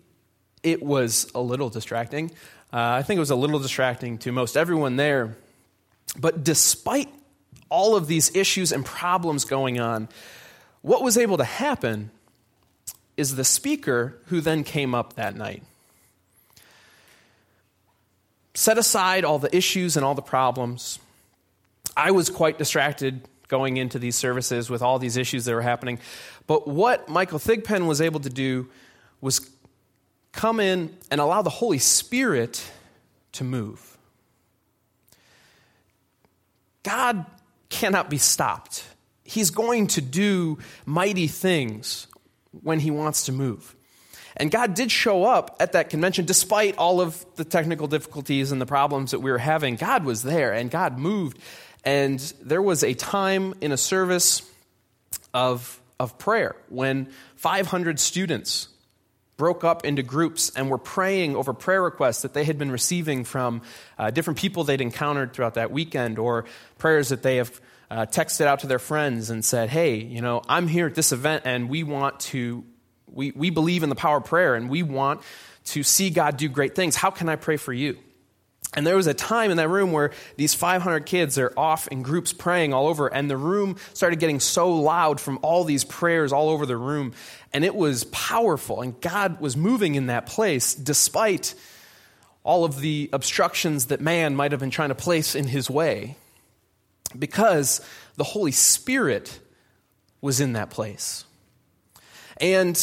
it 0.63 0.81
was 0.81 1.29
a 1.35 1.41
little 1.41 1.69
distracting. 1.69 2.31
Uh, 2.71 2.77
I 2.77 3.03
think 3.03 3.17
it 3.17 3.19
was 3.19 3.31
a 3.31 3.35
little 3.35 3.59
distracting 3.59 4.17
to 4.19 4.31
most 4.31 4.55
everyone 4.55 4.95
there. 4.95 5.35
But 6.17 6.43
despite 6.43 7.09
all 7.69 7.95
of 7.95 8.07
these 8.07 8.35
issues 8.35 8.71
and 8.71 8.85
problems 8.85 9.45
going 9.45 9.79
on, 9.79 10.09
what 10.81 11.03
was 11.03 11.17
able 11.17 11.37
to 11.37 11.43
happen 11.43 12.11
is 13.17 13.35
the 13.35 13.43
speaker 13.43 14.17
who 14.27 14.41
then 14.41 14.63
came 14.63 14.95
up 14.95 15.13
that 15.13 15.35
night 15.35 15.63
set 18.59 18.77
aside 18.77 19.23
all 19.23 19.39
the 19.39 19.55
issues 19.55 19.95
and 19.95 20.05
all 20.05 20.15
the 20.15 20.21
problems. 20.21 20.99
I 21.95 22.11
was 22.11 22.29
quite 22.29 22.57
distracted 22.57 23.21
going 23.47 23.77
into 23.77 23.99
these 23.99 24.17
services 24.17 24.69
with 24.69 24.81
all 24.81 24.99
these 24.99 25.15
issues 25.15 25.45
that 25.45 25.53
were 25.53 25.61
happening. 25.61 25.97
But 26.45 26.67
what 26.67 27.07
Michael 27.07 27.39
Thigpen 27.39 27.87
was 27.87 28.01
able 28.01 28.19
to 28.19 28.29
do 28.29 28.67
was 29.21 29.49
come 30.31 30.59
in 30.59 30.95
and 31.11 31.19
allow 31.19 31.41
the 31.41 31.49
Holy 31.49 31.79
Spirit 31.79 32.63
to 33.33 33.43
move. 33.43 33.97
God 36.83 37.25
cannot 37.69 38.09
be 38.09 38.17
stopped. 38.17 38.83
He's 39.23 39.51
going 39.51 39.87
to 39.87 40.01
do 40.01 40.57
mighty 40.85 41.27
things 41.27 42.07
when 42.63 42.79
he 42.79 42.89
wants 42.89 43.25
to 43.25 43.31
move. 43.31 43.75
And 44.37 44.49
God 44.49 44.73
did 44.73 44.91
show 44.91 45.25
up 45.25 45.57
at 45.59 45.73
that 45.73 45.89
convention 45.89 46.25
despite 46.25 46.77
all 46.77 47.01
of 47.01 47.25
the 47.35 47.43
technical 47.43 47.87
difficulties 47.87 48.51
and 48.51 48.61
the 48.61 48.65
problems 48.65 49.11
that 49.11 49.19
we 49.19 49.31
were 49.31 49.37
having. 49.37 49.75
God 49.75 50.05
was 50.05 50.23
there 50.23 50.53
and 50.53 50.71
God 50.71 50.97
moved. 50.97 51.37
And 51.83 52.19
there 52.41 52.61
was 52.61 52.83
a 52.83 52.93
time 52.93 53.53
in 53.61 53.71
a 53.71 53.77
service 53.77 54.49
of, 55.33 55.79
of 55.99 56.17
prayer 56.17 56.55
when 56.69 57.09
500 57.35 57.99
students 57.99 58.69
broke 59.39 59.63
up 59.63 59.85
into 59.85 60.03
groups 60.03 60.51
and 60.55 60.69
were 60.69 60.77
praying 60.77 61.33
over 61.37 61.53
prayer 61.53 61.81
requests 61.81 62.23
that 62.23 62.33
they 62.33 62.43
had 62.43 62.57
been 62.59 62.69
receiving 62.69 63.23
from 63.23 63.61
uh, 63.97 64.11
different 64.11 64.37
people 64.37 64.65
they'd 64.65 64.81
encountered 64.81 65.31
throughout 65.33 65.53
that 65.53 65.71
weekend 65.71 66.19
or 66.19 66.43
prayers 66.77 67.07
that 67.09 67.23
they 67.23 67.37
have 67.37 67.61
uh, 67.89 68.05
texted 68.05 68.45
out 68.45 68.59
to 68.59 68.67
their 68.67 68.79
friends 68.79 69.29
and 69.29 69.43
said, 69.43 69.69
Hey, 69.69 69.95
you 69.95 70.21
know, 70.21 70.41
I'm 70.49 70.67
here 70.67 70.87
at 70.87 70.93
this 70.93 71.13
event 71.13 71.43
and 71.45 71.69
we 71.69 71.83
want 71.83 72.19
to, 72.19 72.65
we, 73.07 73.31
we 73.31 73.49
believe 73.49 73.81
in 73.81 73.87
the 73.87 73.95
power 73.95 74.17
of 74.17 74.25
prayer 74.25 74.55
and 74.55 74.69
we 74.69 74.83
want 74.83 75.21
to 75.67 75.83
see 75.83 76.09
God 76.09 76.35
do 76.35 76.49
great 76.49 76.75
things. 76.75 76.97
How 76.97 77.09
can 77.09 77.29
I 77.29 77.37
pray 77.37 77.55
for 77.55 77.71
you? 77.71 77.97
And 78.75 78.85
there 78.85 78.95
was 78.95 79.07
a 79.07 79.15
time 79.15 79.49
in 79.49 79.57
that 79.57 79.67
room 79.67 79.91
where 79.91 80.11
these 80.35 80.53
500 80.53 81.07
kids 81.07 81.39
are 81.39 81.51
off 81.57 81.87
in 81.87 82.03
groups 82.03 82.33
praying 82.33 82.71
all 82.71 82.87
over, 82.87 83.07
and 83.07 83.27
the 83.27 83.35
room 83.35 83.77
started 83.93 84.19
getting 84.19 84.39
so 84.39 84.71
loud 84.71 85.19
from 85.19 85.39
all 85.41 85.63
these 85.63 85.83
prayers 85.83 86.31
all 86.31 86.49
over 86.49 86.67
the 86.67 86.77
room. 86.77 87.13
And 87.51 87.65
it 87.65 87.73
was 87.73 88.03
powerful, 88.05 88.81
and 88.81 88.99
God 89.01 89.41
was 89.41 89.57
moving 89.57 89.95
in 89.95 90.07
that 90.07 90.27
place 90.27 90.75
despite 90.75 91.55
all 92.43 92.63
of 92.63 92.79
the 92.79 93.09
obstructions 93.11 93.87
that 93.87 94.01
man 94.01 94.35
might 94.35 94.51
have 94.51 94.59
been 94.59 94.69
trying 94.69 94.89
to 94.89 94.95
place 94.95 95.33
in 95.33 95.47
his 95.47 95.67
way, 95.67 96.15
because 97.17 97.81
the 98.17 98.23
Holy 98.23 98.51
Spirit 98.51 99.39
was 100.21 100.39
in 100.39 100.53
that 100.53 100.69
place. 100.69 101.25
And 102.37 102.79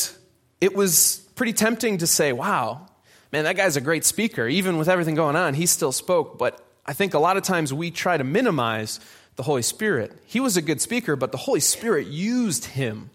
it 0.61 0.75
was 0.75 1.18
pretty 1.37 1.52
tempting 1.52 1.99
to 1.99 2.09
say, 2.09 2.33
wow, 2.33 2.88
man, 3.33 3.45
that 3.45 3.56
guy's 3.56 3.76
a 3.76 3.80
great 3.80 4.04
speaker. 4.04 4.47
Even 4.47 4.78
with 4.78 4.88
everything 4.88 5.14
going 5.14 5.37
on, 5.37 5.54
he 5.54 5.66
still 5.66 5.92
spoke. 5.92 6.38
But 6.38 6.61
I 6.85 6.92
think 6.92 7.14
a 7.14 7.18
lot 7.18 7.37
of 7.37 7.42
times 7.42 7.73
we 7.73 7.90
try 7.90 8.16
to 8.16 8.25
minimize 8.25 9.00
the 9.37 9.42
Holy 9.42 9.62
Spirit. 9.62 10.12
He 10.26 10.40
was 10.40 10.56
a 10.56 10.62
good 10.62 10.80
speaker, 10.80 11.16
but 11.16 11.33
the 11.33 11.38
Holy 11.38 11.61
Spirit 11.61 12.06
used 12.06 12.64
him. 12.64 13.11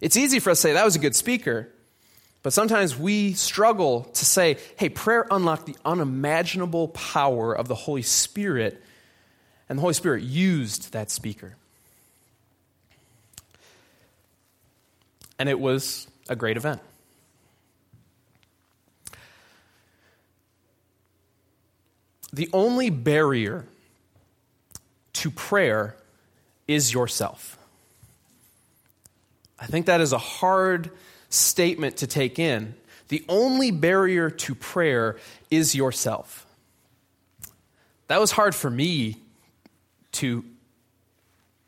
It's 0.00 0.16
easy 0.16 0.40
for 0.40 0.50
us 0.50 0.58
to 0.58 0.62
say 0.62 0.72
that 0.74 0.84
was 0.84 0.96
a 0.96 1.00
good 1.00 1.16
speaker, 1.16 1.68
but 2.42 2.52
sometimes 2.52 2.96
we 2.96 3.32
struggle 3.32 4.02
to 4.02 4.24
say, 4.26 4.58
hey, 4.76 4.90
prayer 4.90 5.26
unlocked 5.30 5.66
the 5.66 5.76
unimaginable 5.84 6.88
power 6.88 7.54
of 7.54 7.66
the 7.66 7.74
Holy 7.74 8.02
Spirit, 8.02 8.82
and 9.68 9.78
the 9.78 9.80
Holy 9.80 9.94
Spirit 9.94 10.22
used 10.22 10.92
that 10.92 11.10
speaker. 11.10 11.56
And 15.38 15.48
it 15.48 15.58
was 15.58 16.06
a 16.28 16.36
great 16.36 16.56
event. 16.56 16.82
The 22.36 22.50
only 22.52 22.90
barrier 22.90 23.64
to 25.14 25.30
prayer 25.30 25.96
is 26.68 26.92
yourself. 26.92 27.58
I 29.58 29.64
think 29.64 29.86
that 29.86 30.02
is 30.02 30.12
a 30.12 30.18
hard 30.18 30.90
statement 31.30 31.96
to 31.98 32.06
take 32.06 32.38
in. 32.38 32.74
The 33.08 33.24
only 33.26 33.70
barrier 33.70 34.28
to 34.28 34.54
prayer 34.54 35.16
is 35.50 35.74
yourself. 35.74 36.46
That 38.08 38.20
was 38.20 38.32
hard 38.32 38.54
for 38.54 38.68
me 38.68 39.16
to 40.12 40.44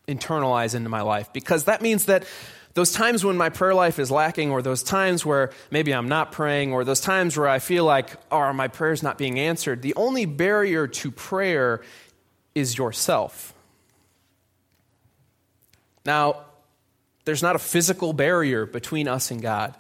internalize 0.07 0.75
into 0.75 0.91
my 0.91 1.01
life 1.01 1.33
because 1.33 1.65
that 1.65 1.81
means 1.81 2.05
that 2.07 2.25
those 2.75 2.93
times 2.93 3.25
when 3.25 3.37
my 3.37 3.49
prayer 3.49 3.75
life 3.75 3.99
is 3.99 4.11
lacking, 4.11 4.51
or 4.51 4.63
those 4.63 4.83
times 4.83 5.27
where 5.27 5.51
maybe 5.71 5.93
I'm 5.93 6.09
not 6.09 6.33
praying, 6.33 6.73
or 6.73 6.85
those 6.85 7.01
times 7.01 7.37
where 7.37 7.49
I 7.49 7.59
feel 7.59 7.85
like, 7.85 8.11
oh, 8.31 8.53
my 8.53 8.69
prayer's 8.69 9.03
not 9.03 9.19
being 9.19 9.39
answered, 9.39 9.83
the 9.83 9.95
only 9.97 10.27
barrier 10.27 10.87
to 10.87 11.11
prayer 11.11 11.83
is 12.55 12.77
yourself. 12.79 13.55
Now, 16.05 16.45
there's 17.25 17.43
not 17.43 17.57
a 17.57 17.59
physical 17.59 18.13
barrier 18.13 18.65
between 18.65 19.09
us 19.09 19.31
and 19.31 19.43
God. 19.43 19.75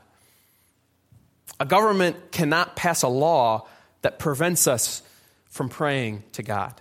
A 1.61 1.64
government 1.64 2.30
cannot 2.30 2.76
pass 2.76 3.02
a 3.02 3.09
law 3.09 3.66
that 4.02 4.18
prevents 4.18 4.66
us 4.66 5.02
from 5.49 5.68
praying 5.68 6.23
to 6.33 6.42
God. 6.42 6.75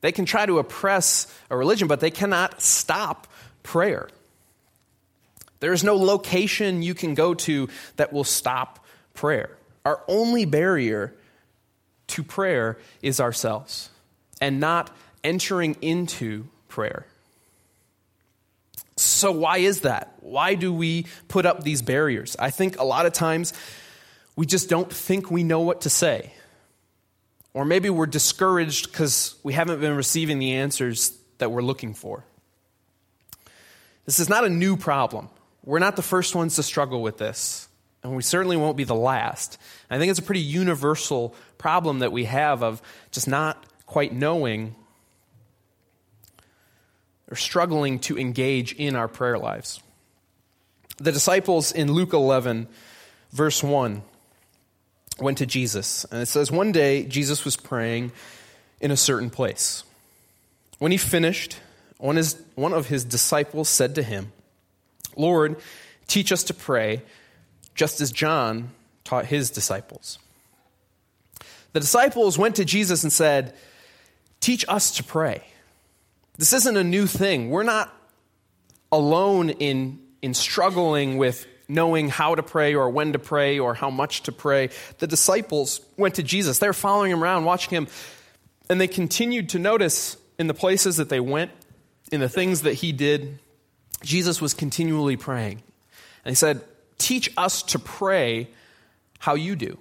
They 0.00 0.12
can 0.12 0.24
try 0.24 0.46
to 0.46 0.58
oppress 0.58 1.32
a 1.50 1.56
religion, 1.56 1.88
but 1.88 2.00
they 2.00 2.10
cannot 2.10 2.60
stop 2.60 3.26
prayer. 3.62 4.08
There 5.60 5.72
is 5.72 5.84
no 5.84 5.96
location 5.96 6.82
you 6.82 6.94
can 6.94 7.14
go 7.14 7.34
to 7.34 7.68
that 7.96 8.12
will 8.12 8.24
stop 8.24 8.84
prayer. 9.14 9.56
Our 9.84 10.02
only 10.08 10.44
barrier 10.46 11.14
to 12.08 12.22
prayer 12.22 12.78
is 13.02 13.20
ourselves 13.20 13.90
and 14.40 14.58
not 14.58 14.94
entering 15.22 15.76
into 15.80 16.46
prayer. 16.68 17.06
So, 18.96 19.32
why 19.32 19.58
is 19.58 19.82
that? 19.82 20.14
Why 20.20 20.54
do 20.54 20.72
we 20.72 21.06
put 21.28 21.46
up 21.46 21.62
these 21.62 21.80
barriers? 21.80 22.36
I 22.38 22.50
think 22.50 22.78
a 22.78 22.84
lot 22.84 23.06
of 23.06 23.12
times 23.12 23.52
we 24.36 24.46
just 24.46 24.68
don't 24.68 24.92
think 24.92 25.30
we 25.30 25.42
know 25.42 25.60
what 25.60 25.82
to 25.82 25.90
say. 25.90 26.32
Or 27.52 27.64
maybe 27.64 27.90
we're 27.90 28.06
discouraged 28.06 28.92
because 28.92 29.34
we 29.42 29.54
haven't 29.54 29.80
been 29.80 29.96
receiving 29.96 30.38
the 30.38 30.52
answers 30.52 31.18
that 31.38 31.50
we're 31.50 31.62
looking 31.62 31.94
for. 31.94 32.24
This 34.04 34.20
is 34.20 34.28
not 34.28 34.44
a 34.44 34.48
new 34.48 34.76
problem. 34.76 35.28
We're 35.70 35.78
not 35.78 35.94
the 35.94 36.02
first 36.02 36.34
ones 36.34 36.56
to 36.56 36.64
struggle 36.64 37.00
with 37.00 37.16
this, 37.16 37.68
and 38.02 38.16
we 38.16 38.24
certainly 38.24 38.56
won't 38.56 38.76
be 38.76 38.82
the 38.82 38.92
last. 38.92 39.56
I 39.88 39.98
think 39.98 40.10
it's 40.10 40.18
a 40.18 40.22
pretty 40.24 40.40
universal 40.40 41.32
problem 41.58 42.00
that 42.00 42.10
we 42.10 42.24
have 42.24 42.64
of 42.64 42.82
just 43.12 43.28
not 43.28 43.64
quite 43.86 44.12
knowing 44.12 44.74
or 47.30 47.36
struggling 47.36 48.00
to 48.00 48.18
engage 48.18 48.72
in 48.72 48.96
our 48.96 49.06
prayer 49.06 49.38
lives. 49.38 49.80
The 50.96 51.12
disciples 51.12 51.70
in 51.70 51.92
Luke 51.92 52.14
11, 52.14 52.66
verse 53.30 53.62
1, 53.62 54.02
went 55.20 55.38
to 55.38 55.46
Jesus. 55.46 56.04
And 56.10 56.20
it 56.20 56.26
says, 56.26 56.50
One 56.50 56.72
day 56.72 57.04
Jesus 57.04 57.44
was 57.44 57.56
praying 57.56 58.10
in 58.80 58.90
a 58.90 58.96
certain 58.96 59.30
place. 59.30 59.84
When 60.80 60.90
he 60.90 60.98
finished, 60.98 61.58
one 61.98 62.18
of 62.18 62.88
his 62.88 63.04
disciples 63.04 63.68
said 63.68 63.94
to 63.94 64.02
him, 64.02 64.32
Lord, 65.20 65.56
teach 66.06 66.32
us 66.32 66.44
to 66.44 66.54
pray, 66.54 67.02
just 67.74 68.00
as 68.00 68.10
John 68.10 68.70
taught 69.04 69.26
his 69.26 69.50
disciples. 69.50 70.18
The 71.72 71.80
disciples 71.80 72.38
went 72.38 72.56
to 72.56 72.64
Jesus 72.64 73.02
and 73.02 73.12
said, 73.12 73.54
Teach 74.40 74.64
us 74.68 74.92
to 74.96 75.04
pray. 75.04 75.44
This 76.38 76.52
isn't 76.54 76.76
a 76.76 76.84
new 76.84 77.06
thing. 77.06 77.50
We're 77.50 77.62
not 77.62 77.94
alone 78.90 79.50
in, 79.50 80.00
in 80.22 80.34
struggling 80.34 81.18
with 81.18 81.46
knowing 81.70 82.08
how 82.08 82.34
to 82.34 82.42
pray 82.42 82.74
or 82.74 82.90
when 82.90 83.12
to 83.12 83.18
pray 83.18 83.58
or 83.58 83.74
how 83.74 83.90
much 83.90 84.24
to 84.24 84.32
pray, 84.32 84.70
the 84.98 85.06
disciples 85.06 85.80
went 85.96 86.16
to 86.16 86.22
Jesus. 86.22 86.58
They 86.58 86.66
were 86.66 86.72
following 86.72 87.12
him 87.12 87.22
around, 87.22 87.44
watching 87.44 87.70
him, 87.70 87.86
and 88.68 88.80
they 88.80 88.88
continued 88.88 89.50
to 89.50 89.58
notice 89.58 90.16
in 90.38 90.48
the 90.48 90.54
places 90.54 90.96
that 90.96 91.08
they 91.08 91.20
went, 91.20 91.52
in 92.10 92.20
the 92.20 92.28
things 92.28 92.62
that 92.62 92.74
he 92.74 92.92
did, 92.92 93.38
Jesus 94.02 94.40
was 94.40 94.54
continually 94.54 95.16
praying. 95.16 95.62
And 96.24 96.32
he 96.32 96.34
said, 96.34 96.62
Teach 96.98 97.32
us 97.36 97.62
to 97.62 97.78
pray 97.78 98.48
how 99.18 99.34
you 99.34 99.56
do. 99.56 99.78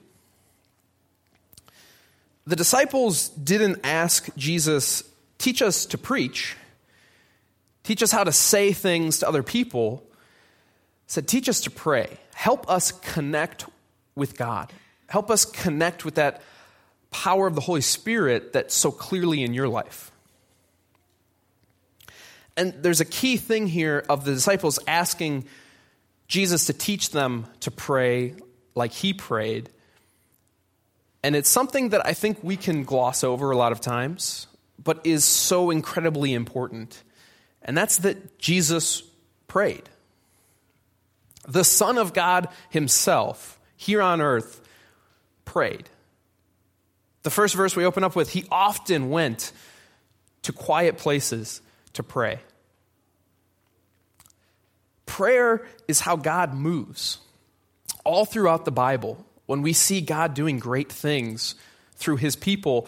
The 2.47 2.55
disciples 2.55 3.29
didn't 3.29 3.81
ask 3.83 4.29
Jesus, 4.35 5.03
Teach 5.37 5.61
us 5.61 5.85
to 5.87 5.97
preach, 5.97 6.55
teach 7.83 8.03
us 8.03 8.11
how 8.11 8.23
to 8.23 8.31
say 8.31 8.73
things 8.73 9.19
to 9.19 9.27
other 9.27 9.43
people. 9.43 10.03
said, 11.07 11.27
Teach 11.27 11.47
us 11.47 11.61
to 11.61 11.71
pray. 11.71 12.17
Help 12.33 12.69
us 12.69 12.91
connect 12.91 13.65
with 14.15 14.37
God. 14.37 14.71
Help 15.07 15.29
us 15.31 15.45
connect 15.45 16.05
with 16.05 16.15
that 16.15 16.41
power 17.11 17.47
of 17.47 17.55
the 17.55 17.61
Holy 17.61 17.81
Spirit 17.81 18.53
that's 18.53 18.75
so 18.75 18.91
clearly 18.91 19.43
in 19.43 19.53
your 19.53 19.67
life. 19.67 20.11
And 22.59 22.73
there's 22.83 22.99
a 22.99 23.05
key 23.05 23.37
thing 23.37 23.67
here 23.67 24.03
of 24.09 24.25
the 24.25 24.33
disciples 24.33 24.79
asking 24.85 25.45
Jesus 26.27 26.65
to 26.65 26.73
teach 26.73 27.11
them 27.11 27.45
to 27.61 27.71
pray 27.71 28.35
like 28.75 28.91
he 28.91 29.13
prayed. 29.13 29.69
And 31.23 31.37
it's 31.37 31.47
something 31.47 31.89
that 31.89 32.05
I 32.05 32.13
think 32.13 32.43
we 32.43 32.57
can 32.57 32.83
gloss 32.83 33.23
over 33.23 33.51
a 33.51 33.55
lot 33.55 33.71
of 33.71 33.79
times, 33.79 34.45
but 34.77 34.99
is 35.05 35.23
so 35.23 35.69
incredibly 35.69 36.33
important. 36.33 37.01
And 37.61 37.77
that's 37.77 37.99
that 37.99 38.39
Jesus 38.39 39.03
prayed. 39.47 39.87
The 41.47 41.63
Son 41.63 41.97
of 41.97 42.11
God 42.11 42.49
Himself, 42.69 43.57
here 43.77 44.01
on 44.01 44.19
earth, 44.19 44.59
prayed. 45.45 45.89
The 47.23 47.29
first 47.29 47.55
verse 47.55 47.77
we 47.77 47.85
open 47.85 48.03
up 48.03 48.17
with, 48.17 48.31
He 48.31 48.43
often 48.51 49.09
went 49.09 49.53
to 50.41 50.51
quiet 50.51 50.97
places 50.97 51.61
to 51.93 52.03
pray. 52.03 52.39
Prayer 55.05 55.65
is 55.87 56.01
how 56.01 56.15
God 56.15 56.53
moves. 56.53 57.17
All 58.03 58.25
throughout 58.25 58.65
the 58.65 58.71
Bible, 58.71 59.25
when 59.45 59.61
we 59.61 59.73
see 59.73 60.01
God 60.01 60.33
doing 60.33 60.59
great 60.59 60.91
things 60.91 61.55
through 61.95 62.17
his 62.17 62.35
people, 62.35 62.87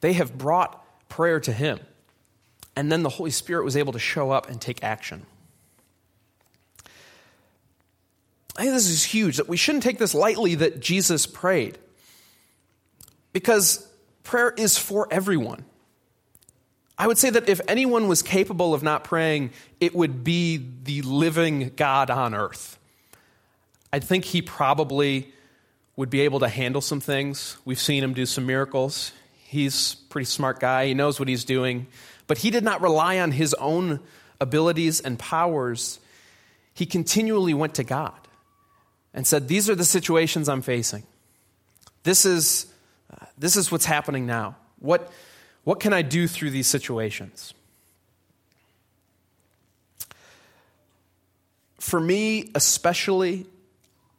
they 0.00 0.12
have 0.12 0.36
brought 0.36 0.84
prayer 1.08 1.40
to 1.40 1.52
him. 1.52 1.80
And 2.76 2.90
then 2.90 3.02
the 3.02 3.08
Holy 3.08 3.30
Spirit 3.30 3.64
was 3.64 3.76
able 3.76 3.92
to 3.92 3.98
show 3.98 4.30
up 4.30 4.48
and 4.48 4.60
take 4.60 4.82
action. 4.84 5.26
I 8.56 8.62
think 8.62 8.74
this 8.74 8.88
is 8.88 9.02
huge 9.02 9.38
that 9.38 9.48
we 9.48 9.56
shouldn't 9.56 9.82
take 9.82 9.98
this 9.98 10.14
lightly 10.14 10.56
that 10.56 10.80
Jesus 10.80 11.26
prayed. 11.26 11.78
Because 13.32 13.86
prayer 14.24 14.50
is 14.50 14.76
for 14.76 15.08
everyone. 15.10 15.64
I 17.02 17.08
would 17.08 17.18
say 17.18 17.30
that 17.30 17.48
if 17.48 17.60
anyone 17.66 18.06
was 18.06 18.22
capable 18.22 18.74
of 18.74 18.84
not 18.84 19.02
praying, 19.02 19.50
it 19.80 19.92
would 19.92 20.22
be 20.22 20.64
the 20.84 21.02
living 21.02 21.72
God 21.74 22.10
on 22.10 22.32
earth. 22.32 22.78
I 23.92 23.98
think 23.98 24.24
he 24.24 24.40
probably 24.40 25.32
would 25.96 26.10
be 26.10 26.20
able 26.20 26.38
to 26.38 26.48
handle 26.48 26.80
some 26.80 27.00
things. 27.00 27.56
We've 27.64 27.80
seen 27.80 28.04
him 28.04 28.14
do 28.14 28.24
some 28.24 28.46
miracles. 28.46 29.10
He's 29.42 29.94
a 29.94 30.10
pretty 30.10 30.26
smart 30.26 30.60
guy, 30.60 30.86
he 30.86 30.94
knows 30.94 31.18
what 31.18 31.26
he's 31.26 31.44
doing. 31.44 31.88
But 32.28 32.38
he 32.38 32.52
did 32.52 32.62
not 32.62 32.80
rely 32.80 33.18
on 33.18 33.32
his 33.32 33.52
own 33.54 33.98
abilities 34.40 35.00
and 35.00 35.18
powers. 35.18 35.98
He 36.72 36.86
continually 36.86 37.52
went 37.52 37.74
to 37.74 37.82
God 37.82 38.28
and 39.12 39.26
said, 39.26 39.48
These 39.48 39.68
are 39.68 39.74
the 39.74 39.84
situations 39.84 40.48
I'm 40.48 40.62
facing. 40.62 41.02
This 42.04 42.24
is, 42.24 42.72
uh, 43.12 43.26
this 43.36 43.56
is 43.56 43.72
what's 43.72 43.86
happening 43.86 44.24
now. 44.24 44.54
What 44.78 45.10
what 45.64 45.80
can 45.80 45.92
I 45.92 46.02
do 46.02 46.26
through 46.26 46.50
these 46.50 46.66
situations? 46.66 47.54
For 51.78 52.00
me, 52.00 52.50
especially, 52.54 53.46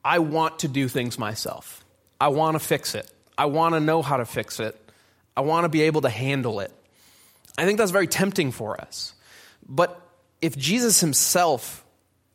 I 0.03 0.19
want 0.19 0.59
to 0.59 0.67
do 0.67 0.87
things 0.87 1.17
myself. 1.17 1.83
I 2.19 2.27
want 2.27 2.55
to 2.55 2.59
fix 2.59 2.95
it. 2.95 3.09
I 3.37 3.45
want 3.45 3.73
to 3.75 3.79
know 3.79 4.01
how 4.01 4.17
to 4.17 4.25
fix 4.25 4.59
it. 4.59 4.79
I 5.35 5.41
want 5.41 5.65
to 5.65 5.69
be 5.69 5.83
able 5.83 6.01
to 6.01 6.09
handle 6.09 6.59
it. 6.59 6.71
I 7.57 7.65
think 7.65 7.77
that's 7.77 7.91
very 7.91 8.07
tempting 8.07 8.51
for 8.51 8.79
us. 8.79 9.13
But 9.67 9.99
if 10.41 10.57
Jesus 10.57 10.99
himself, 10.99 11.83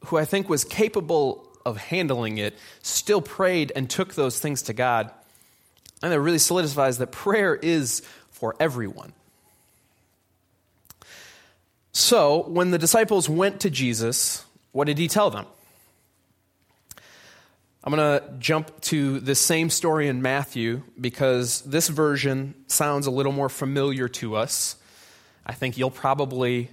who 0.07 0.17
I 0.17 0.25
think 0.25 0.49
was 0.49 0.65
capable 0.65 1.49
of 1.65 1.77
handling 1.77 2.39
it, 2.39 2.55
still 2.83 3.21
prayed 3.21 3.73
and 3.75 3.89
took 3.89 4.15
those 4.15 4.41
things 4.41 4.63
to 4.63 4.73
God, 4.73 5.11
and 6.03 6.13
it 6.13 6.17
really 6.17 6.39
solidifies 6.39 6.99
that 6.99 7.13
prayer 7.13 7.55
is 7.55 8.03
for 8.39 8.55
everyone. 8.61 9.13
So, 11.93 12.45
when 12.49 12.71
the 12.71 12.79
disciples 12.79 13.29
went 13.29 13.61
to 13.61 13.71
Jesus, 13.71 14.45
what 14.73 14.87
did 14.87 14.99
he 14.99 15.09
tell 15.09 15.31
them? 15.31 15.47
I'm 17.83 17.95
going 17.95 18.21
to 18.21 18.33
jump 18.39 18.81
to 18.83 19.19
the 19.21 19.35
same 19.35 19.71
story 19.71 20.09
in 20.09 20.21
Matthew 20.21 20.83
because 21.01 21.63
this 21.63 21.89
version 21.89 22.55
sounds 22.67 23.07
a 23.07 23.11
little 23.11 23.33
more 23.33 23.49
familiar 23.49 24.09
to 24.09 24.37
us. 24.37 24.77
I 25.47 25.55
think 25.55 25.79
you'll 25.79 25.91
probably 25.91 26.69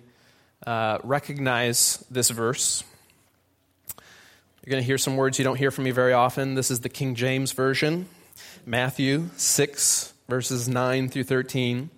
uh, 0.67 0.99
recognize 1.03 2.03
this 2.11 2.29
verse. 2.29 2.83
You're 3.97 4.71
going 4.71 4.81
to 4.81 4.85
hear 4.85 4.97
some 4.97 5.15
words 5.15 5.37
you 5.37 5.45
don't 5.45 5.57
hear 5.57 5.71
from 5.71 5.85
me 5.85 5.91
very 5.91 6.13
often. 6.13 6.55
This 6.55 6.69
is 6.69 6.81
the 6.81 6.89
King 6.89 7.15
James 7.15 7.51
Version, 7.51 8.07
Matthew 8.65 9.29
6, 9.37 10.11
verses 10.27 10.67
9 10.67 11.09
through 11.09 11.23
13. 11.23 11.89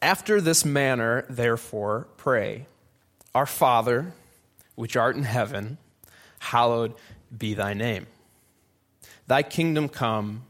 After 0.00 0.40
this 0.40 0.64
manner, 0.64 1.24
therefore, 1.28 2.08
pray 2.16 2.66
Our 3.34 3.46
Father, 3.46 4.12
which 4.74 4.96
art 4.96 5.16
in 5.16 5.22
heaven, 5.22 5.78
hallowed 6.38 6.94
be 7.36 7.54
thy 7.54 7.72
name. 7.72 8.06
Thy 9.26 9.42
kingdom 9.42 9.88
come, 9.88 10.42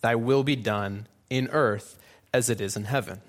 thy 0.00 0.16
will 0.16 0.42
be 0.42 0.56
done 0.56 1.06
in 1.30 1.48
earth 1.48 1.98
as 2.32 2.50
it 2.50 2.60
is 2.60 2.76
in 2.76 2.84
heaven. 2.84 3.20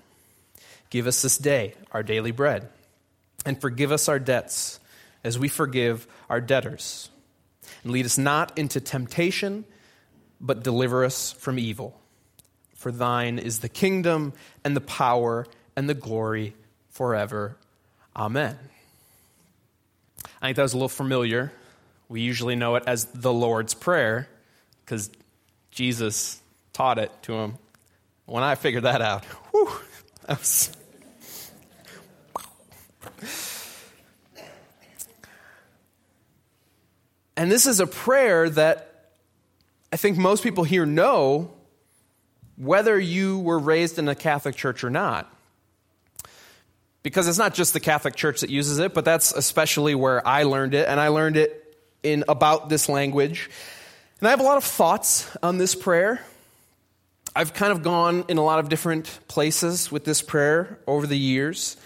Give 0.90 1.06
us 1.06 1.22
this 1.22 1.38
day 1.38 1.74
our 1.92 2.02
daily 2.02 2.32
bread, 2.32 2.68
and 3.46 3.60
forgive 3.60 3.92
us 3.92 4.08
our 4.08 4.18
debts 4.18 4.80
as 5.22 5.38
we 5.38 5.48
forgive 5.48 6.06
our 6.28 6.40
debtors. 6.40 7.10
And 7.84 7.92
lead 7.92 8.06
us 8.06 8.18
not 8.18 8.58
into 8.58 8.80
temptation 8.80 9.64
but 10.40 10.62
deliver 10.62 11.04
us 11.04 11.32
from 11.32 11.58
evil. 11.58 12.00
For 12.74 12.90
thine 12.90 13.38
is 13.38 13.58
the 13.58 13.68
kingdom 13.68 14.32
and 14.64 14.74
the 14.74 14.80
power 14.80 15.46
and 15.76 15.88
the 15.88 15.94
glory 15.94 16.54
forever. 16.88 17.56
Amen. 18.16 18.58
I 20.40 20.46
think 20.46 20.56
that 20.56 20.62
was 20.62 20.72
a 20.72 20.76
little 20.76 20.88
familiar. 20.88 21.52
We 22.08 22.22
usually 22.22 22.56
know 22.56 22.76
it 22.76 22.84
as 22.86 23.04
the 23.06 23.32
Lord's 23.32 23.74
Prayer 23.74 24.28
because 24.84 25.10
Jesus 25.70 26.40
taught 26.72 26.98
it 26.98 27.12
to 27.22 27.34
him. 27.34 27.54
When 28.24 28.42
I 28.42 28.54
figured 28.54 28.84
that 28.84 29.02
out, 29.02 29.24
whew, 29.52 29.70
that 30.26 30.38
was. 30.38 30.76
And 37.36 37.50
this 37.50 37.66
is 37.66 37.80
a 37.80 37.86
prayer 37.86 38.50
that 38.50 38.89
I 39.92 39.96
think 39.96 40.16
most 40.16 40.42
people 40.42 40.64
here 40.64 40.86
know 40.86 41.50
whether 42.56 42.98
you 42.98 43.38
were 43.38 43.58
raised 43.58 43.98
in 43.98 44.08
a 44.08 44.14
Catholic 44.14 44.54
church 44.54 44.84
or 44.84 44.90
not. 44.90 45.32
Because 47.02 47.26
it's 47.26 47.38
not 47.38 47.54
just 47.54 47.72
the 47.72 47.80
Catholic 47.80 48.14
Church 48.14 48.42
that 48.42 48.50
uses 48.50 48.78
it, 48.78 48.92
but 48.92 49.06
that's 49.06 49.32
especially 49.32 49.94
where 49.94 50.26
I 50.26 50.42
learned 50.42 50.74
it, 50.74 50.86
and 50.86 51.00
I 51.00 51.08
learned 51.08 51.38
it 51.38 51.78
in 52.02 52.24
about 52.28 52.68
this 52.68 52.90
language. 52.90 53.50
And 54.20 54.28
I 54.28 54.30
have 54.30 54.40
a 54.40 54.44
lot 54.44 54.58
of 54.58 54.64
thoughts 54.64 55.34
on 55.42 55.56
this 55.56 55.74
prayer. 55.74 56.20
I've 57.34 57.54
kind 57.54 57.72
of 57.72 57.82
gone 57.82 58.26
in 58.28 58.36
a 58.36 58.44
lot 58.44 58.58
of 58.58 58.68
different 58.68 59.18
places 59.28 59.90
with 59.90 60.04
this 60.04 60.20
prayer 60.20 60.78
over 60.86 61.06
the 61.06 61.16
years. 61.16 61.76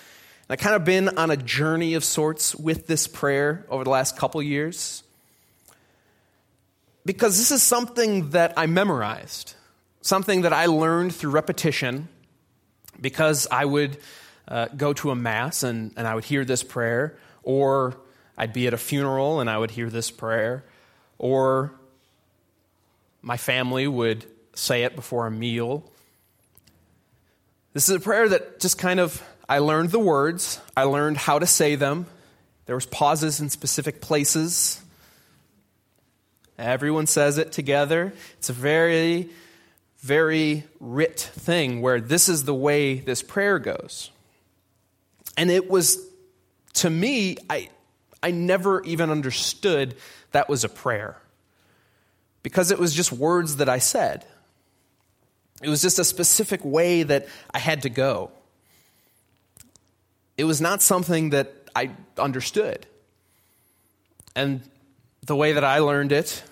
And 0.49 0.55
I've 0.55 0.59
kind 0.59 0.75
of 0.75 0.85
been 0.85 1.17
on 1.17 1.31
a 1.31 1.37
journey 1.37 1.95
of 1.95 2.03
sorts 2.03 2.57
with 2.57 2.88
this 2.88 3.07
prayer 3.07 3.64
over 3.71 3.85
the 3.85 3.90
last 3.90 4.17
couple 4.19 4.43
years 4.43 5.04
because 7.05 7.37
this 7.37 7.51
is 7.51 7.62
something 7.62 8.31
that 8.31 8.55
I 8.57 8.67
memorized, 8.67 9.55
something 10.01 10.43
that 10.43 10.53
I 10.53 10.67
learned 10.67 11.14
through 11.14 11.31
repetition 11.31 12.09
because 13.01 13.47
I 13.51 13.64
would 13.64 13.99
uh, 14.49 14.69
go 14.77 14.93
to 14.95 15.11
a 15.11 15.14
mass 15.14 15.62
and, 15.62 15.93
and 15.97 16.07
I 16.07 16.14
would 16.14 16.25
hear 16.25 16.45
this 16.45 16.62
prayer, 16.62 17.17
or 17.43 17.97
I'd 18.37 18.53
be 18.53 18.67
at 18.67 18.75
a 18.75 18.79
funeral 18.79 19.40
and 19.40 19.49
I 19.49 19.59
would 19.59 19.71
hear 19.71 19.90
this 19.90 20.11
prayer, 20.11 20.64
or 21.19 21.73
my 23.23 23.37
family 23.37 23.87
would 23.87 24.25
say 24.55 24.85
it 24.85 24.95
before 24.97 25.27
a 25.27 25.31
meal. 25.31 25.90
This 27.73 27.88
is 27.88 27.97
a 27.97 28.01
prayer 28.01 28.29
that 28.29 28.61
just 28.61 28.79
kind 28.79 29.01
of, 29.01 29.23
I 29.49 29.59
learned 29.59 29.90
the 29.90 29.99
words, 29.99 30.61
I 30.77 30.85
learned 30.85 31.17
how 31.17 31.38
to 31.38 31.47
say 31.47 31.75
them, 31.75 32.07
There 32.67 32.75
was 32.75 32.87
pauses 32.87 33.40
in 33.40 33.51
specific 33.51 34.01
places. 34.01 34.81
Everyone 36.59 37.07
says 37.07 37.38
it 37.38 37.53
together. 37.53 38.12
It's 38.38 38.51
a 38.51 38.53
very, 38.53 39.29
very 39.99 40.64
writ 40.81 41.19
thing 41.19 41.81
where 41.81 42.01
this 42.01 42.29
is 42.29 42.45
the 42.45 42.55
way 42.55 43.01
this 43.01 43.23
prayer 43.23 43.59
goes. 43.59 44.11
And 45.37 45.51
it 45.51 45.69
was, 45.69 45.99
to 46.75 46.90
me, 46.90 47.37
I, 47.51 47.69
I 48.23 48.31
never 48.31 48.83
even 48.85 49.11
understood 49.11 49.97
that 50.33 50.49
was 50.49 50.62
a 50.62 50.69
prayer 50.69 51.17
because 52.43 52.71
it 52.71 52.79
was 52.79 52.95
just 52.95 53.12
words 53.12 53.57
that 53.57 53.69
I 53.69 53.79
said. 53.79 54.25
It 55.62 55.69
was 55.69 55.83
just 55.83 55.99
a 55.99 56.05
specific 56.05 56.64
way 56.64 57.03
that 57.03 57.27
I 57.53 57.59
had 57.59 57.83
to 57.83 57.90
go. 57.90 58.31
It 60.37 60.45
was 60.45 60.61
not 60.61 60.83
something 60.83 61.31
that 61.31 61.53
I 61.75 61.90
understood. 62.19 62.87
And 64.37 64.62
the 65.24 65.37
way 65.37 65.52
that 65.52 65.64
I 65.64 65.78
learned 65.78 66.12
it, 66.12 66.42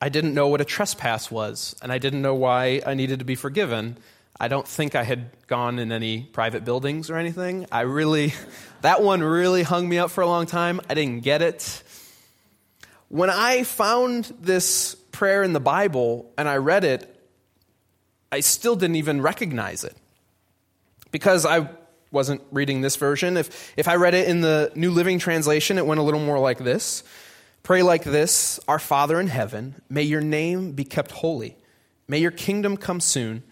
I 0.00 0.08
didn't 0.08 0.34
know 0.34 0.48
what 0.48 0.60
a 0.60 0.64
trespass 0.64 1.30
was, 1.30 1.74
and 1.82 1.90
I 1.90 1.98
didn't 1.98 2.22
know 2.22 2.34
why 2.34 2.82
I 2.86 2.94
needed 2.94 3.18
to 3.18 3.24
be 3.24 3.34
forgiven. 3.34 3.96
I 4.38 4.48
don't 4.48 4.68
think 4.68 4.94
I 4.94 5.02
had 5.02 5.30
gone 5.46 5.78
in 5.78 5.90
any 5.90 6.22
private 6.22 6.64
buildings 6.64 7.10
or 7.10 7.16
anything. 7.16 7.66
I 7.72 7.80
really, 7.80 8.34
that 8.82 9.02
one 9.02 9.22
really 9.22 9.62
hung 9.62 9.88
me 9.88 9.98
up 9.98 10.10
for 10.10 10.20
a 10.20 10.26
long 10.26 10.46
time. 10.46 10.80
I 10.88 10.94
didn't 10.94 11.22
get 11.22 11.42
it. 11.42 11.82
When 13.08 13.30
I 13.30 13.64
found 13.64 14.32
this 14.40 14.94
prayer 15.10 15.42
in 15.42 15.52
the 15.52 15.60
Bible 15.60 16.30
and 16.36 16.48
I 16.48 16.56
read 16.56 16.84
it, 16.84 17.12
I 18.30 18.40
still 18.40 18.76
didn't 18.76 18.96
even 18.96 19.22
recognize 19.22 19.82
it 19.82 19.96
because 21.10 21.46
I 21.46 21.70
wasn't 22.10 22.42
reading 22.50 22.80
this 22.80 22.96
version. 22.96 23.36
If, 23.36 23.72
if 23.76 23.88
I 23.88 23.96
read 23.96 24.14
it 24.14 24.28
in 24.28 24.40
the 24.40 24.72
New 24.74 24.90
Living 24.90 25.18
Translation, 25.18 25.78
it 25.78 25.86
went 25.86 26.00
a 26.00 26.02
little 26.02 26.20
more 26.20 26.38
like 26.38 26.58
this 26.58 27.02
Pray 27.62 27.82
like 27.82 28.04
this 28.04 28.60
Our 28.68 28.78
Father 28.78 29.18
in 29.20 29.26
heaven, 29.26 29.82
may 29.88 30.02
your 30.02 30.20
name 30.20 30.72
be 30.72 30.84
kept 30.84 31.10
holy. 31.10 31.56
May 32.06 32.18
your 32.18 32.30
kingdom 32.30 32.76
come 32.76 33.00
soon. 33.00 33.42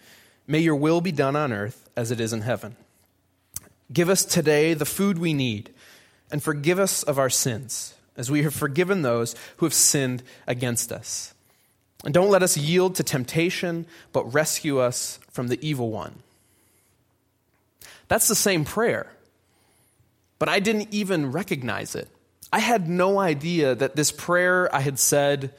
May 0.47 0.59
your 0.59 0.75
will 0.75 1.01
be 1.01 1.11
done 1.11 1.35
on 1.35 1.51
earth 1.51 1.89
as 1.97 2.11
it 2.11 2.19
is 2.19 2.31
in 2.31 2.41
heaven. 2.41 2.77
Give 3.91 4.09
us 4.09 4.23
today 4.23 4.73
the 4.73 4.85
food 4.85 5.19
we 5.19 5.33
need, 5.33 5.73
and 6.31 6.41
forgive 6.41 6.79
us 6.79 7.03
of 7.03 7.19
our 7.19 7.29
sins, 7.29 7.93
as 8.15 8.31
we 8.31 8.43
have 8.43 8.53
forgiven 8.53 9.01
those 9.01 9.35
who 9.57 9.65
have 9.65 9.73
sinned 9.73 10.23
against 10.47 10.91
us. 10.91 11.33
And 12.03 12.13
don't 12.13 12.29
let 12.29 12.43
us 12.43 12.55
yield 12.55 12.95
to 12.95 13.03
temptation, 13.03 13.85
but 14.13 14.33
rescue 14.33 14.79
us 14.79 15.19
from 15.29 15.47
the 15.47 15.59
evil 15.67 15.91
one. 15.91 16.23
That's 18.07 18.27
the 18.27 18.35
same 18.35 18.65
prayer, 18.65 19.11
but 20.37 20.49
I 20.49 20.59
didn't 20.59 20.89
even 20.91 21.31
recognize 21.31 21.95
it. 21.95 22.07
I 22.53 22.59
had 22.59 22.87
no 22.87 23.19
idea 23.19 23.75
that 23.75 23.95
this 23.95 24.11
prayer 24.11 24.73
I 24.73 24.79
had 24.79 24.99
said 24.99 25.53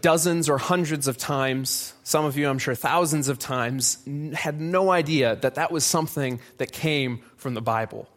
dozens 0.00 0.48
or 0.48 0.58
hundreds 0.58 1.08
of 1.08 1.16
times, 1.16 1.92
some 2.04 2.24
of 2.24 2.36
you, 2.36 2.48
I'm 2.48 2.58
sure, 2.58 2.74
thousands 2.74 3.28
of 3.28 3.38
times, 3.38 3.98
had 4.34 4.60
no 4.60 4.90
idea 4.90 5.36
that 5.36 5.56
that 5.56 5.72
was 5.72 5.84
something 5.84 6.40
that 6.58 6.72
came 6.72 7.22
from 7.36 7.54
the 7.54 7.62
Bible. 7.62 8.08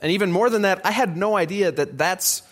And 0.00 0.12
even 0.12 0.30
more 0.30 0.50
than 0.50 0.62
that, 0.62 0.84
I 0.84 0.90
had 0.90 1.16
no 1.16 1.36
idea 1.36 1.72
that 1.72 1.96
that's 1.96 2.42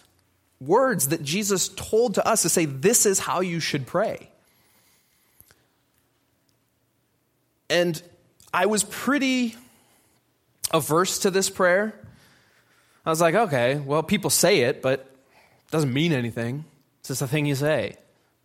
words 0.60 1.08
that 1.08 1.22
Jesus 1.22 1.68
told 1.68 2.14
to 2.14 2.26
us 2.26 2.42
to 2.42 2.48
say, 2.48 2.64
this 2.64 3.04
is 3.04 3.18
how 3.18 3.40
you 3.40 3.60
should 3.60 3.86
pray. 3.86 4.28
And 7.68 8.00
I 8.52 8.66
was 8.66 8.84
pretty 8.84 9.56
averse 10.72 11.20
to 11.20 11.30
this 11.30 11.50
prayer. 11.50 11.94
I 13.04 13.10
was 13.10 13.20
like, 13.20 13.34
okay, 13.34 13.76
well, 13.76 14.02
people 14.02 14.30
say 14.30 14.60
it, 14.60 14.82
but 14.82 15.00
it 15.00 15.70
doesn't 15.70 15.92
mean 15.92 16.12
anything. 16.12 16.64
It's 17.00 17.08
just 17.08 17.22
a 17.22 17.26
thing 17.26 17.46
you 17.46 17.54
say. 17.54 17.96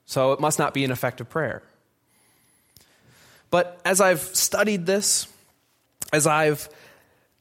So 0.06 0.32
it 0.32 0.40
must 0.40 0.58
not 0.58 0.74
be 0.74 0.84
an 0.84 0.92
effective 0.92 1.30
prayer. 1.30 1.62
But 3.50 3.80
as 3.86 4.02
I've 4.02 4.22
studied 4.22 4.86
this, 4.86 5.28
as 6.12 6.26
I've 6.26 6.70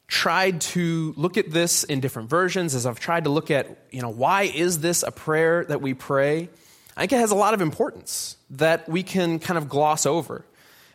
tried 0.09 0.61
to 0.61 1.15
look 1.17 1.37
at 1.37 1.51
this 1.51 1.85
in 1.85 2.01
different 2.01 2.29
versions, 2.29 2.75
as 2.75 2.87
I've 2.87 3.01
tried 3.01 3.25
to 3.25 3.31
look 3.31 3.51
at, 3.51 3.77
you 3.91 4.03
know, 4.03 4.11
why 4.11 4.43
is 4.43 4.81
this 4.81 5.03
a 5.03 5.11
prayer 5.11 5.65
that 5.65 5.81
we 5.81 5.95
pray? 5.95 6.49
I 6.97 7.01
think 7.01 7.13
it 7.13 7.19
has 7.19 7.31
a 7.31 7.37
lot 7.37 7.55
of 7.55 7.61
importance 7.61 8.37
that 8.51 8.89
we 8.89 9.03
can 9.03 9.39
kind 9.39 9.59
of 9.59 9.69
gloss 9.69 10.07
over. 10.07 10.45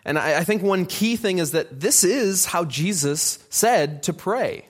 And 0.06 0.18
I, 0.18 0.40
I 0.40 0.44
think 0.44 0.64
one 0.64 0.86
key 0.86 1.16
thing 1.16 1.38
is 1.38 1.52
that 1.52 1.80
this 1.80 2.04
is 2.04 2.46
how 2.46 2.66
Jesus 2.66 3.40
said 3.50 4.04
to 4.04 4.14
pray. 4.14 4.66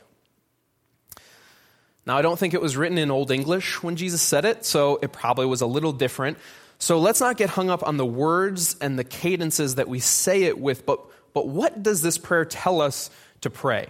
Now, 2.05 2.17
I 2.17 2.21
don't 2.21 2.37
think 2.37 2.53
it 2.53 2.61
was 2.61 2.75
written 2.75 2.97
in 2.97 3.11
Old 3.11 3.31
English 3.31 3.83
when 3.83 3.95
Jesus 3.95 4.21
said 4.21 4.43
it, 4.43 4.65
so 4.65 4.99
it 5.01 5.11
probably 5.11 5.45
was 5.45 5.61
a 5.61 5.67
little 5.67 5.93
different. 5.93 6.37
So 6.79 6.99
let's 6.99 7.19
not 7.19 7.37
get 7.37 7.51
hung 7.51 7.69
up 7.69 7.87
on 7.87 7.97
the 7.97 8.05
words 8.05 8.75
and 8.81 8.97
the 8.97 9.03
cadences 9.03 9.75
that 9.75 9.87
we 9.87 9.99
say 9.99 10.43
it 10.43 10.59
with, 10.59 10.85
but, 10.85 10.99
but 11.33 11.47
what 11.47 11.83
does 11.83 12.01
this 12.01 12.17
prayer 12.17 12.43
tell 12.43 12.81
us 12.81 13.11
to 13.41 13.51
pray? 13.51 13.87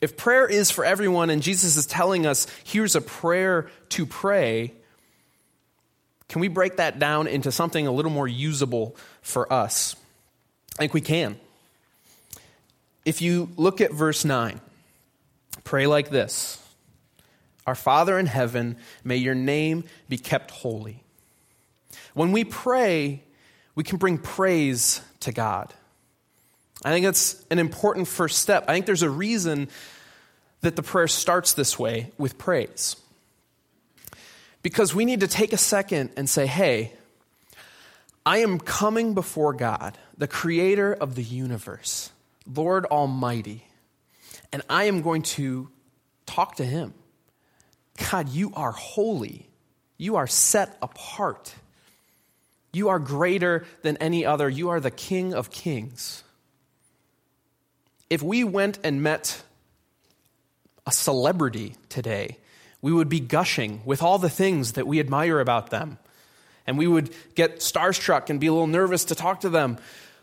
If 0.00 0.16
prayer 0.16 0.46
is 0.46 0.70
for 0.70 0.84
everyone 0.84 1.28
and 1.28 1.42
Jesus 1.42 1.76
is 1.76 1.86
telling 1.86 2.24
us, 2.24 2.46
here's 2.64 2.96
a 2.96 3.00
prayer 3.00 3.68
to 3.90 4.06
pray, 4.06 4.72
can 6.28 6.40
we 6.40 6.48
break 6.48 6.76
that 6.76 6.98
down 6.98 7.26
into 7.26 7.52
something 7.52 7.86
a 7.86 7.92
little 7.92 8.10
more 8.10 8.28
usable 8.28 8.96
for 9.20 9.52
us? 9.52 9.94
I 10.78 10.82
think 10.82 10.94
we 10.94 11.00
can. 11.00 11.38
If 13.04 13.20
you 13.20 13.50
look 13.56 13.80
at 13.80 13.92
verse 13.92 14.24
9, 14.24 14.60
pray 15.64 15.86
like 15.86 16.10
this 16.10 16.62
our 17.66 17.74
Father 17.74 18.18
in 18.18 18.24
heaven, 18.24 18.76
may 19.04 19.16
your 19.16 19.34
name 19.34 19.84
be 20.08 20.16
kept 20.16 20.50
holy. 20.50 21.02
When 22.14 22.32
we 22.32 22.44
pray, 22.44 23.22
we 23.74 23.84
can 23.84 23.98
bring 23.98 24.16
praise 24.16 25.02
to 25.20 25.32
God. 25.32 25.74
I 26.84 26.90
think 26.90 27.04
that's 27.04 27.44
an 27.50 27.58
important 27.58 28.08
first 28.08 28.38
step. 28.38 28.64
I 28.68 28.72
think 28.72 28.86
there's 28.86 29.02
a 29.02 29.10
reason 29.10 29.68
that 30.62 30.76
the 30.76 30.82
prayer 30.82 31.08
starts 31.08 31.52
this 31.52 31.78
way 31.78 32.10
with 32.16 32.38
praise. 32.38 32.96
Because 34.62 34.94
we 34.94 35.04
need 35.04 35.20
to 35.20 35.28
take 35.28 35.52
a 35.52 35.58
second 35.58 36.10
and 36.16 36.28
say, 36.28 36.46
hey, 36.46 36.92
I 38.28 38.40
am 38.40 38.60
coming 38.60 39.14
before 39.14 39.54
God, 39.54 39.96
the 40.18 40.28
creator 40.28 40.92
of 40.92 41.14
the 41.14 41.22
universe, 41.22 42.10
Lord 42.46 42.84
Almighty, 42.84 43.64
and 44.52 44.60
I 44.68 44.84
am 44.84 45.00
going 45.00 45.22
to 45.22 45.70
talk 46.26 46.56
to 46.56 46.64
Him. 46.64 46.92
God, 48.10 48.28
you 48.28 48.52
are 48.54 48.72
holy. 48.72 49.48
You 49.96 50.16
are 50.16 50.26
set 50.26 50.76
apart. 50.82 51.54
You 52.70 52.90
are 52.90 52.98
greater 52.98 53.64
than 53.80 53.96
any 53.96 54.26
other. 54.26 54.46
You 54.46 54.68
are 54.68 54.80
the 54.80 54.90
King 54.90 55.32
of 55.32 55.50
kings. 55.50 56.22
If 58.10 58.22
we 58.22 58.44
went 58.44 58.78
and 58.84 59.02
met 59.02 59.42
a 60.86 60.92
celebrity 60.92 61.76
today, 61.88 62.36
we 62.82 62.92
would 62.92 63.08
be 63.08 63.20
gushing 63.20 63.80
with 63.86 64.02
all 64.02 64.18
the 64.18 64.28
things 64.28 64.72
that 64.72 64.86
we 64.86 65.00
admire 65.00 65.40
about 65.40 65.70
them. 65.70 65.96
And 66.68 66.76
we 66.76 66.86
would 66.86 67.08
get 67.34 67.60
starstruck 67.60 68.28
and 68.28 68.38
be 68.38 68.46
a 68.46 68.52
little 68.52 68.66
nervous 68.66 69.06
to 69.06 69.14
talk 69.14 69.40
to 69.40 69.48
them. 69.48 69.78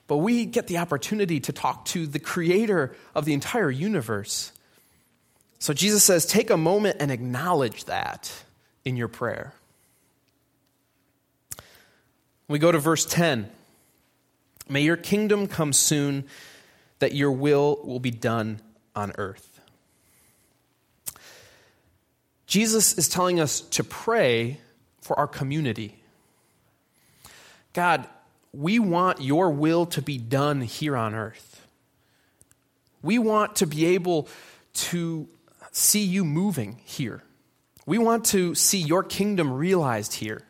But 0.05 0.17
we 0.17 0.45
get 0.45 0.67
the 0.67 0.77
opportunity 0.77 1.39
to 1.39 1.51
talk 1.51 1.86
to 1.86 2.05
the 2.05 2.19
creator 2.19 2.95
of 3.15 3.25
the 3.25 3.34
entire 3.34 3.71
universe. 3.71 4.51
So 5.58 5.73
Jesus 5.73 6.03
says, 6.03 6.27
take 6.27 6.51
a 6.51 6.58
moment 6.58 6.97
and 6.99 7.12
acknowledge 7.12 7.86
that 7.86 8.31
in 8.86 8.95
your 8.95 9.08
prayer. 9.08 9.55
We 12.47 12.60
go 12.60 12.71
to 12.71 12.77
verse 12.77 13.08
10. 13.08 13.49
May 14.69 14.81
your 14.81 14.97
kingdom 14.97 15.47
come 15.47 15.73
soon, 15.73 16.25
that 16.99 17.15
your 17.15 17.31
will 17.31 17.79
will 17.84 17.99
be 17.99 18.12
done 18.12 18.62
on 18.95 19.13
earth. 19.17 19.60
Jesus 22.45 22.93
is 22.99 23.10
telling 23.10 23.39
us 23.39 23.62
to 23.62 23.84
pray 23.84 24.60
for 25.01 25.17
our 25.17 25.27
community. 25.27 25.95
God, 27.75 28.07
we 28.53 28.79
want 28.79 29.21
your 29.21 29.49
will 29.49 29.85
to 29.88 30.01
be 30.01 30.17
done 30.17 30.61
here 30.61 30.95
on 30.95 31.13
earth. 31.13 31.67
We 33.01 33.19
want 33.19 33.57
to 33.57 33.67
be 33.67 33.85
able 33.88 34.29
to 34.75 35.27
see 35.73 36.03
you 36.03 36.23
moving 36.23 36.79
here. 36.85 37.21
We 37.85 37.97
want 37.97 38.25
to 38.27 38.55
see 38.55 38.79
your 38.79 39.03
kingdom 39.03 39.51
realized 39.51 40.13
here. 40.13 40.41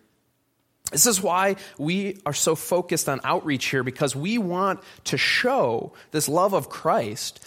This 0.92 1.08
is 1.08 1.20
why 1.20 1.56
we 1.80 2.22
are 2.28 2.34
so 2.34 2.54
focused 2.54 3.10
on 3.10 3.20
outreach 3.24 3.66
here 3.66 3.84
because 3.84 4.16
we 4.16 4.38
want 4.38 4.82
to 5.06 5.18
show 5.18 5.94
this 6.12 6.30
love 6.30 6.54
of 6.54 6.70
Christ 6.70 7.44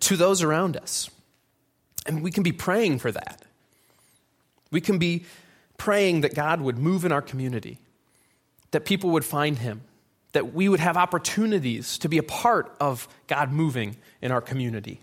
to 0.00 0.16
those 0.16 0.42
around 0.42 0.76
us. 0.76 1.08
And 2.06 2.22
we 2.22 2.30
can 2.30 2.42
be 2.42 2.52
praying 2.52 2.98
for 2.98 3.10
that. 3.10 3.42
We 4.70 4.82
can 4.82 4.98
be 4.98 5.24
praying 5.78 6.20
that 6.20 6.34
God 6.34 6.60
would 6.60 6.76
move 6.76 7.06
in 7.06 7.10
our 7.10 7.22
community, 7.22 7.78
that 8.70 8.84
people 8.84 9.10
would 9.10 9.24
find 9.24 9.58
him, 9.58 9.82
that 10.32 10.52
we 10.54 10.68
would 10.68 10.80
have 10.80 10.96
opportunities 10.96 11.98
to 11.98 12.08
be 12.08 12.18
a 12.18 12.22
part 12.22 12.74
of 12.80 13.08
God 13.26 13.50
moving 13.50 13.96
in 14.20 14.30
our 14.30 14.40
community. 14.40 15.00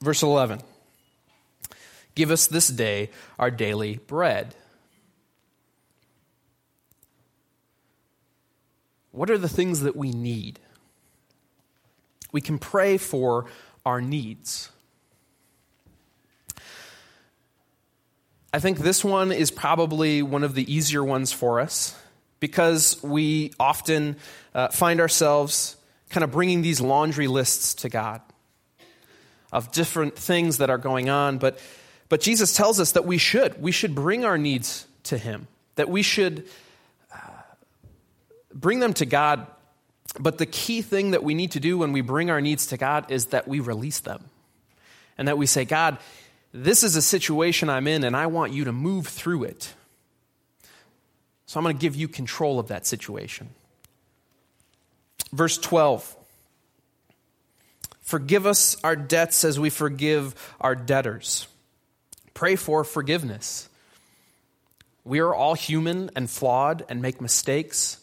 Verse 0.00 0.22
11 0.22 0.60
Give 2.14 2.30
us 2.30 2.46
this 2.46 2.68
day 2.68 3.10
our 3.38 3.50
daily 3.50 3.96
bread. 4.06 4.54
What 9.12 9.30
are 9.30 9.38
the 9.38 9.48
things 9.48 9.80
that 9.80 9.96
we 9.96 10.10
need? 10.10 10.60
We 12.32 12.40
can 12.40 12.58
pray 12.58 12.96
for 12.96 13.46
our 13.84 14.00
needs. 14.00 14.70
I 18.52 18.58
think 18.58 18.78
this 18.78 19.04
one 19.04 19.30
is 19.30 19.52
probably 19.52 20.22
one 20.22 20.42
of 20.42 20.54
the 20.54 20.72
easier 20.72 21.04
ones 21.04 21.30
for 21.30 21.60
us 21.60 21.96
because 22.40 23.00
we 23.02 23.52
often 23.60 24.16
uh, 24.54 24.68
find 24.68 25.00
ourselves 25.00 25.76
kind 26.08 26.24
of 26.24 26.32
bringing 26.32 26.60
these 26.60 26.80
laundry 26.80 27.28
lists 27.28 27.74
to 27.74 27.88
God 27.88 28.20
of 29.52 29.70
different 29.70 30.16
things 30.16 30.58
that 30.58 30.68
are 30.68 30.78
going 30.78 31.08
on. 31.08 31.38
But, 31.38 31.60
but 32.08 32.20
Jesus 32.20 32.52
tells 32.52 32.80
us 32.80 32.92
that 32.92 33.04
we 33.04 33.18
should. 33.18 33.62
We 33.62 33.70
should 33.70 33.94
bring 33.94 34.24
our 34.24 34.36
needs 34.36 34.86
to 35.04 35.18
Him, 35.18 35.46
that 35.76 35.88
we 35.88 36.02
should 36.02 36.48
uh, 37.14 37.18
bring 38.52 38.80
them 38.80 38.94
to 38.94 39.06
God. 39.06 39.46
But 40.18 40.38
the 40.38 40.46
key 40.46 40.82
thing 40.82 41.12
that 41.12 41.22
we 41.22 41.34
need 41.34 41.52
to 41.52 41.60
do 41.60 41.78
when 41.78 41.92
we 41.92 42.00
bring 42.00 42.30
our 42.30 42.40
needs 42.40 42.66
to 42.68 42.76
God 42.76 43.12
is 43.12 43.26
that 43.26 43.46
we 43.46 43.60
release 43.60 44.00
them. 44.00 44.24
And 45.16 45.28
that 45.28 45.38
we 45.38 45.46
say, 45.46 45.64
God, 45.64 45.98
this 46.52 46.82
is 46.82 46.96
a 46.96 47.02
situation 47.02 47.68
I'm 47.68 47.86
in, 47.86 48.04
and 48.04 48.16
I 48.16 48.26
want 48.26 48.52
you 48.52 48.64
to 48.64 48.72
move 48.72 49.06
through 49.06 49.44
it. 49.44 49.72
So 51.46 51.58
I'm 51.58 51.64
going 51.64 51.76
to 51.76 51.80
give 51.80 51.96
you 51.96 52.08
control 52.08 52.58
of 52.58 52.68
that 52.68 52.86
situation. 52.86 53.48
Verse 55.32 55.58
12 55.58 56.16
Forgive 58.02 58.44
us 58.44 58.76
our 58.82 58.96
debts 58.96 59.44
as 59.44 59.60
we 59.60 59.70
forgive 59.70 60.34
our 60.60 60.74
debtors. 60.74 61.46
Pray 62.34 62.56
for 62.56 62.82
forgiveness. 62.82 63.68
We 65.04 65.20
are 65.20 65.34
all 65.34 65.54
human 65.54 66.10
and 66.16 66.28
flawed 66.28 66.84
and 66.88 67.00
make 67.00 67.20
mistakes. 67.20 67.98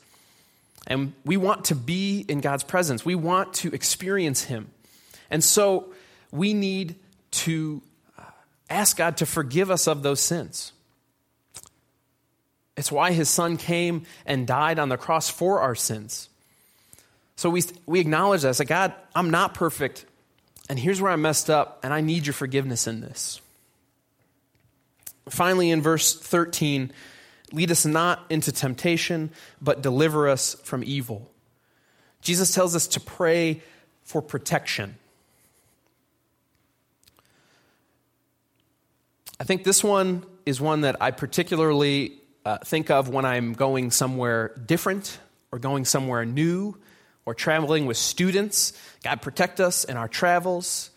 And 0.87 1.13
we 1.25 1.35
want 1.35 1.65
to 1.65 1.75
be 1.75 2.25
in 2.27 2.39
God's 2.39 2.63
presence. 2.63 3.03
We 3.03 3.15
want 3.15 3.53
to 3.55 3.73
experience 3.73 4.43
Him. 4.43 4.69
And 5.29 5.43
so 5.43 5.93
we 6.31 6.53
need 6.53 6.95
to 7.31 7.81
ask 8.69 8.97
God 8.97 9.17
to 9.17 9.25
forgive 9.25 9.71
us 9.71 9.87
of 9.87 10.03
those 10.03 10.21
sins. 10.21 10.73
It's 12.75 12.91
why 12.91 13.11
his 13.11 13.29
son 13.29 13.57
came 13.57 14.05
and 14.25 14.45
died 14.45 14.77
on 14.77 14.89
the 14.89 14.97
cross 14.97 15.29
for 15.29 15.61
our 15.61 15.75
sins. 15.75 16.29
So 17.35 17.49
we, 17.49 17.63
we 17.85 17.99
acknowledge 17.99 18.43
that. 18.43 18.57
Like, 18.59 18.67
God, 18.67 18.93
I'm 19.15 19.31
not 19.31 19.53
perfect, 19.53 20.05
and 20.69 20.77
here's 20.77 21.01
where 21.01 21.11
I 21.11 21.15
messed 21.15 21.49
up, 21.49 21.79
and 21.83 21.93
I 21.93 22.01
need 22.01 22.25
your 22.25 22.33
forgiveness 22.33 22.87
in 22.87 23.01
this. 23.01 23.41
Finally, 25.29 25.71
in 25.71 25.81
verse 25.81 26.17
13, 26.17 26.91
lead 27.51 27.71
us 27.71 27.85
not 27.85 28.25
into 28.29 28.51
temptation, 28.51 29.31
but 29.61 29.81
deliver 29.81 30.27
us 30.27 30.55
from 30.63 30.83
evil. 30.83 31.29
Jesus 32.21 32.53
tells 32.53 32.75
us 32.75 32.87
to 32.89 32.99
pray 32.99 33.61
for 34.03 34.21
protection. 34.21 34.95
I 39.39 39.43
think 39.43 39.63
this 39.63 39.83
one 39.83 40.25
is 40.45 40.59
one 40.59 40.81
that 40.81 40.95
I 41.01 41.11
particularly 41.11 42.13
uh, 42.45 42.57
think 42.59 42.89
of 42.89 43.09
when 43.09 43.25
I'm 43.25 43.53
going 43.53 43.91
somewhere 43.91 44.53
different 44.65 45.19
or 45.51 45.59
going 45.59 45.85
somewhere 45.85 46.25
new 46.25 46.75
or 47.25 47.35
traveling 47.35 47.85
with 47.85 47.97
students. 47.97 48.73
God, 49.03 49.21
protect 49.21 49.59
us 49.59 49.83
in 49.83 49.95
our 49.95 50.07
travels. 50.07 50.89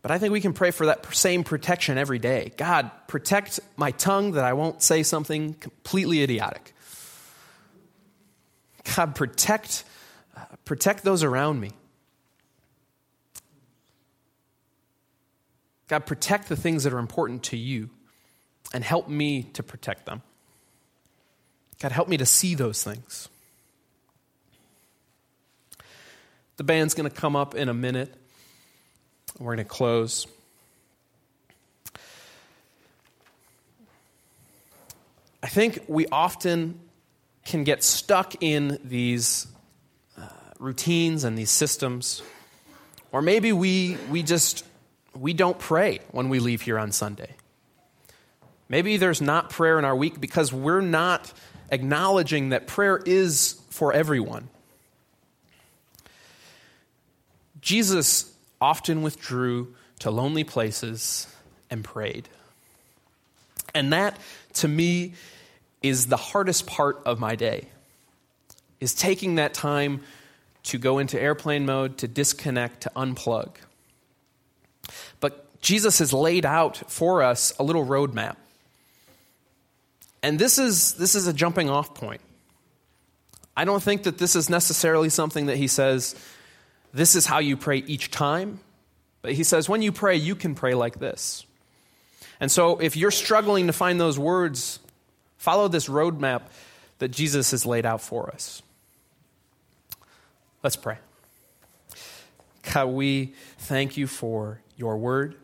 But 0.00 0.10
I 0.10 0.18
think 0.18 0.32
we 0.32 0.40
can 0.40 0.52
pray 0.52 0.72
for 0.72 0.86
that 0.86 1.14
same 1.14 1.44
protection 1.44 1.98
every 1.98 2.18
day. 2.18 2.52
God, 2.56 2.90
protect 3.06 3.60
my 3.76 3.92
tongue 3.92 4.32
that 4.32 4.44
I 4.44 4.54
won't 4.54 4.82
say 4.82 5.04
something 5.04 5.54
completely 5.54 6.22
idiotic. 6.22 6.74
God, 8.96 9.14
protect, 9.14 9.84
uh, 10.36 10.46
protect 10.64 11.04
those 11.04 11.22
around 11.22 11.60
me. 11.60 11.70
God, 15.92 16.06
protect 16.06 16.48
the 16.48 16.56
things 16.56 16.84
that 16.84 16.94
are 16.94 16.98
important 16.98 17.42
to 17.42 17.56
you 17.58 17.90
and 18.72 18.82
help 18.82 19.10
me 19.10 19.42
to 19.52 19.62
protect 19.62 20.06
them. 20.06 20.22
God, 21.82 21.92
help 21.92 22.08
me 22.08 22.16
to 22.16 22.24
see 22.24 22.54
those 22.54 22.82
things. 22.82 23.28
The 26.56 26.64
band's 26.64 26.94
going 26.94 27.10
to 27.10 27.14
come 27.14 27.36
up 27.36 27.54
in 27.54 27.68
a 27.68 27.74
minute. 27.74 28.10
We're 29.38 29.54
going 29.54 29.58
to 29.58 29.64
close. 29.64 30.26
I 35.42 35.48
think 35.48 35.84
we 35.88 36.06
often 36.06 36.80
can 37.44 37.64
get 37.64 37.84
stuck 37.84 38.42
in 38.42 38.78
these 38.82 39.46
uh, 40.18 40.26
routines 40.58 41.24
and 41.24 41.36
these 41.36 41.50
systems. 41.50 42.22
Or 43.12 43.20
maybe 43.20 43.52
we, 43.52 43.98
we 44.10 44.22
just 44.22 44.64
we 45.14 45.32
don't 45.32 45.58
pray 45.58 46.00
when 46.10 46.28
we 46.28 46.38
leave 46.38 46.62
here 46.62 46.78
on 46.78 46.92
Sunday. 46.92 47.34
Maybe 48.68 48.96
there's 48.96 49.20
not 49.20 49.50
prayer 49.50 49.78
in 49.78 49.84
our 49.84 49.94
week 49.94 50.20
because 50.20 50.52
we're 50.52 50.80
not 50.80 51.32
acknowledging 51.70 52.50
that 52.50 52.66
prayer 52.66 53.00
is 53.04 53.60
for 53.70 53.92
everyone. 53.92 54.48
Jesus 57.60 58.32
often 58.60 59.02
withdrew 59.02 59.74
to 60.00 60.10
lonely 60.10 60.44
places 60.44 61.26
and 61.70 61.84
prayed. 61.84 62.28
And 63.74 63.92
that, 63.92 64.18
to 64.54 64.68
me, 64.68 65.14
is 65.82 66.06
the 66.06 66.16
hardest 66.16 66.66
part 66.66 67.00
of 67.04 67.18
my 67.18 67.34
day, 67.34 67.68
is 68.80 68.94
taking 68.94 69.36
that 69.36 69.54
time 69.54 70.00
to 70.64 70.78
go 70.78 70.98
into 70.98 71.20
airplane 71.20 71.66
mode, 71.66 71.98
to 71.98 72.08
disconnect, 72.08 72.82
to 72.82 72.92
unplug. 72.94 73.50
But 75.20 75.60
Jesus 75.60 75.98
has 75.98 76.12
laid 76.12 76.44
out 76.44 76.90
for 76.90 77.22
us 77.22 77.52
a 77.58 77.62
little 77.62 77.84
roadmap. 77.84 78.36
And 80.22 80.38
this 80.38 80.58
is, 80.58 80.94
this 80.94 81.14
is 81.14 81.26
a 81.26 81.32
jumping 81.32 81.68
off 81.68 81.94
point. 81.94 82.20
I 83.56 83.64
don't 83.64 83.82
think 83.82 84.04
that 84.04 84.18
this 84.18 84.34
is 84.34 84.48
necessarily 84.48 85.08
something 85.08 85.46
that 85.46 85.56
he 85.56 85.66
says, 85.66 86.14
this 86.94 87.14
is 87.14 87.26
how 87.26 87.38
you 87.38 87.56
pray 87.56 87.78
each 87.78 88.10
time. 88.10 88.60
But 89.20 89.32
he 89.32 89.44
says, 89.44 89.68
when 89.68 89.82
you 89.82 89.92
pray, 89.92 90.16
you 90.16 90.34
can 90.34 90.54
pray 90.54 90.74
like 90.74 90.98
this. 90.98 91.44
And 92.40 92.50
so 92.50 92.78
if 92.78 92.96
you're 92.96 93.10
struggling 93.10 93.66
to 93.66 93.72
find 93.72 94.00
those 94.00 94.18
words, 94.18 94.80
follow 95.36 95.68
this 95.68 95.88
roadmap 95.88 96.42
that 96.98 97.08
Jesus 97.08 97.50
has 97.50 97.66
laid 97.66 97.86
out 97.86 98.00
for 98.00 98.30
us. 98.30 98.62
Let's 100.62 100.76
pray. 100.76 100.98
God, 102.72 102.86
we 102.86 103.34
thank 103.58 103.96
you 103.96 104.06
for 104.06 104.60
your 104.76 104.96
word. 104.96 105.36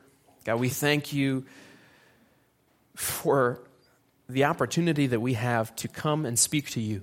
God, 0.44 0.60
we 0.60 0.68
thank 0.68 1.12
you 1.12 1.44
for 2.94 3.60
the 4.28 4.44
opportunity 4.44 5.06
that 5.06 5.20
we 5.20 5.34
have 5.34 5.74
to 5.76 5.88
come 5.88 6.26
and 6.26 6.38
speak 6.38 6.70
to 6.70 6.80
you. 6.80 7.02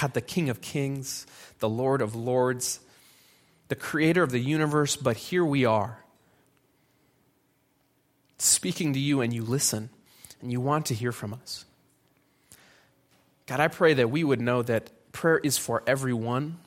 God, 0.00 0.14
the 0.14 0.20
King 0.20 0.48
of 0.48 0.60
Kings, 0.60 1.26
the 1.60 1.68
Lord 1.68 2.02
of 2.02 2.14
Lords, 2.14 2.80
the 3.68 3.76
Creator 3.76 4.22
of 4.22 4.30
the 4.30 4.40
universe, 4.40 4.96
but 4.96 5.16
here 5.16 5.44
we 5.44 5.64
are, 5.64 6.02
speaking 8.38 8.92
to 8.92 8.98
you, 8.98 9.20
and 9.20 9.32
you 9.32 9.42
listen, 9.42 9.90
and 10.40 10.50
you 10.50 10.60
want 10.60 10.86
to 10.86 10.94
hear 10.94 11.12
from 11.12 11.32
us. 11.34 11.64
God, 13.46 13.60
I 13.60 13.68
pray 13.68 13.94
that 13.94 14.10
we 14.10 14.24
would 14.24 14.40
know 14.40 14.62
that 14.62 14.90
prayer 15.12 15.38
is 15.38 15.56
for 15.56 15.82
everyone, 15.86 16.58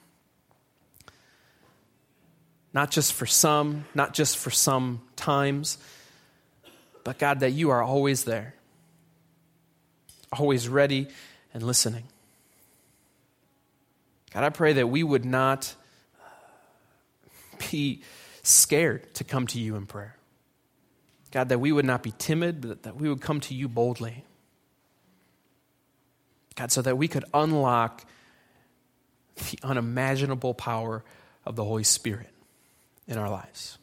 not 2.73 2.91
just 2.91 3.13
for 3.13 3.25
some, 3.25 3.85
not 3.93 4.13
just 4.13 4.37
for 4.37 4.51
some 4.51 5.01
times, 5.15 5.77
but 7.03 7.17
God, 7.17 7.39
that 7.39 7.51
you 7.51 7.71
are 7.71 7.81
always 7.81 8.23
there, 8.23 8.53
always 10.31 10.69
ready 10.69 11.07
and 11.53 11.63
listening. 11.63 12.03
God, 14.31 14.43
I 14.43 14.49
pray 14.49 14.73
that 14.73 14.87
we 14.87 15.01
would 15.01 15.25
not 15.25 15.73
uh, 16.21 17.57
be 17.71 18.03
scared 18.43 19.11
to 19.15 19.23
come 19.23 19.47
to 19.47 19.59
you 19.59 19.75
in 19.75 19.87
prayer. 19.87 20.15
God, 21.31 21.49
that 21.49 21.59
we 21.59 21.71
would 21.71 21.85
not 21.85 22.03
be 22.03 22.13
timid, 22.17 22.61
but 22.61 22.83
that 22.83 22.95
we 22.95 23.09
would 23.09 23.21
come 23.21 23.39
to 23.41 23.55
you 23.55 23.67
boldly. 23.67 24.23
God, 26.55 26.71
so 26.71 26.81
that 26.81 26.97
we 26.97 27.07
could 27.07 27.25
unlock 27.33 28.05
the 29.35 29.57
unimaginable 29.63 30.53
power 30.53 31.03
of 31.45 31.55
the 31.55 31.63
Holy 31.63 31.83
Spirit 31.83 32.29
in 33.09 33.17
our 33.17 33.29
lives. 33.29 33.78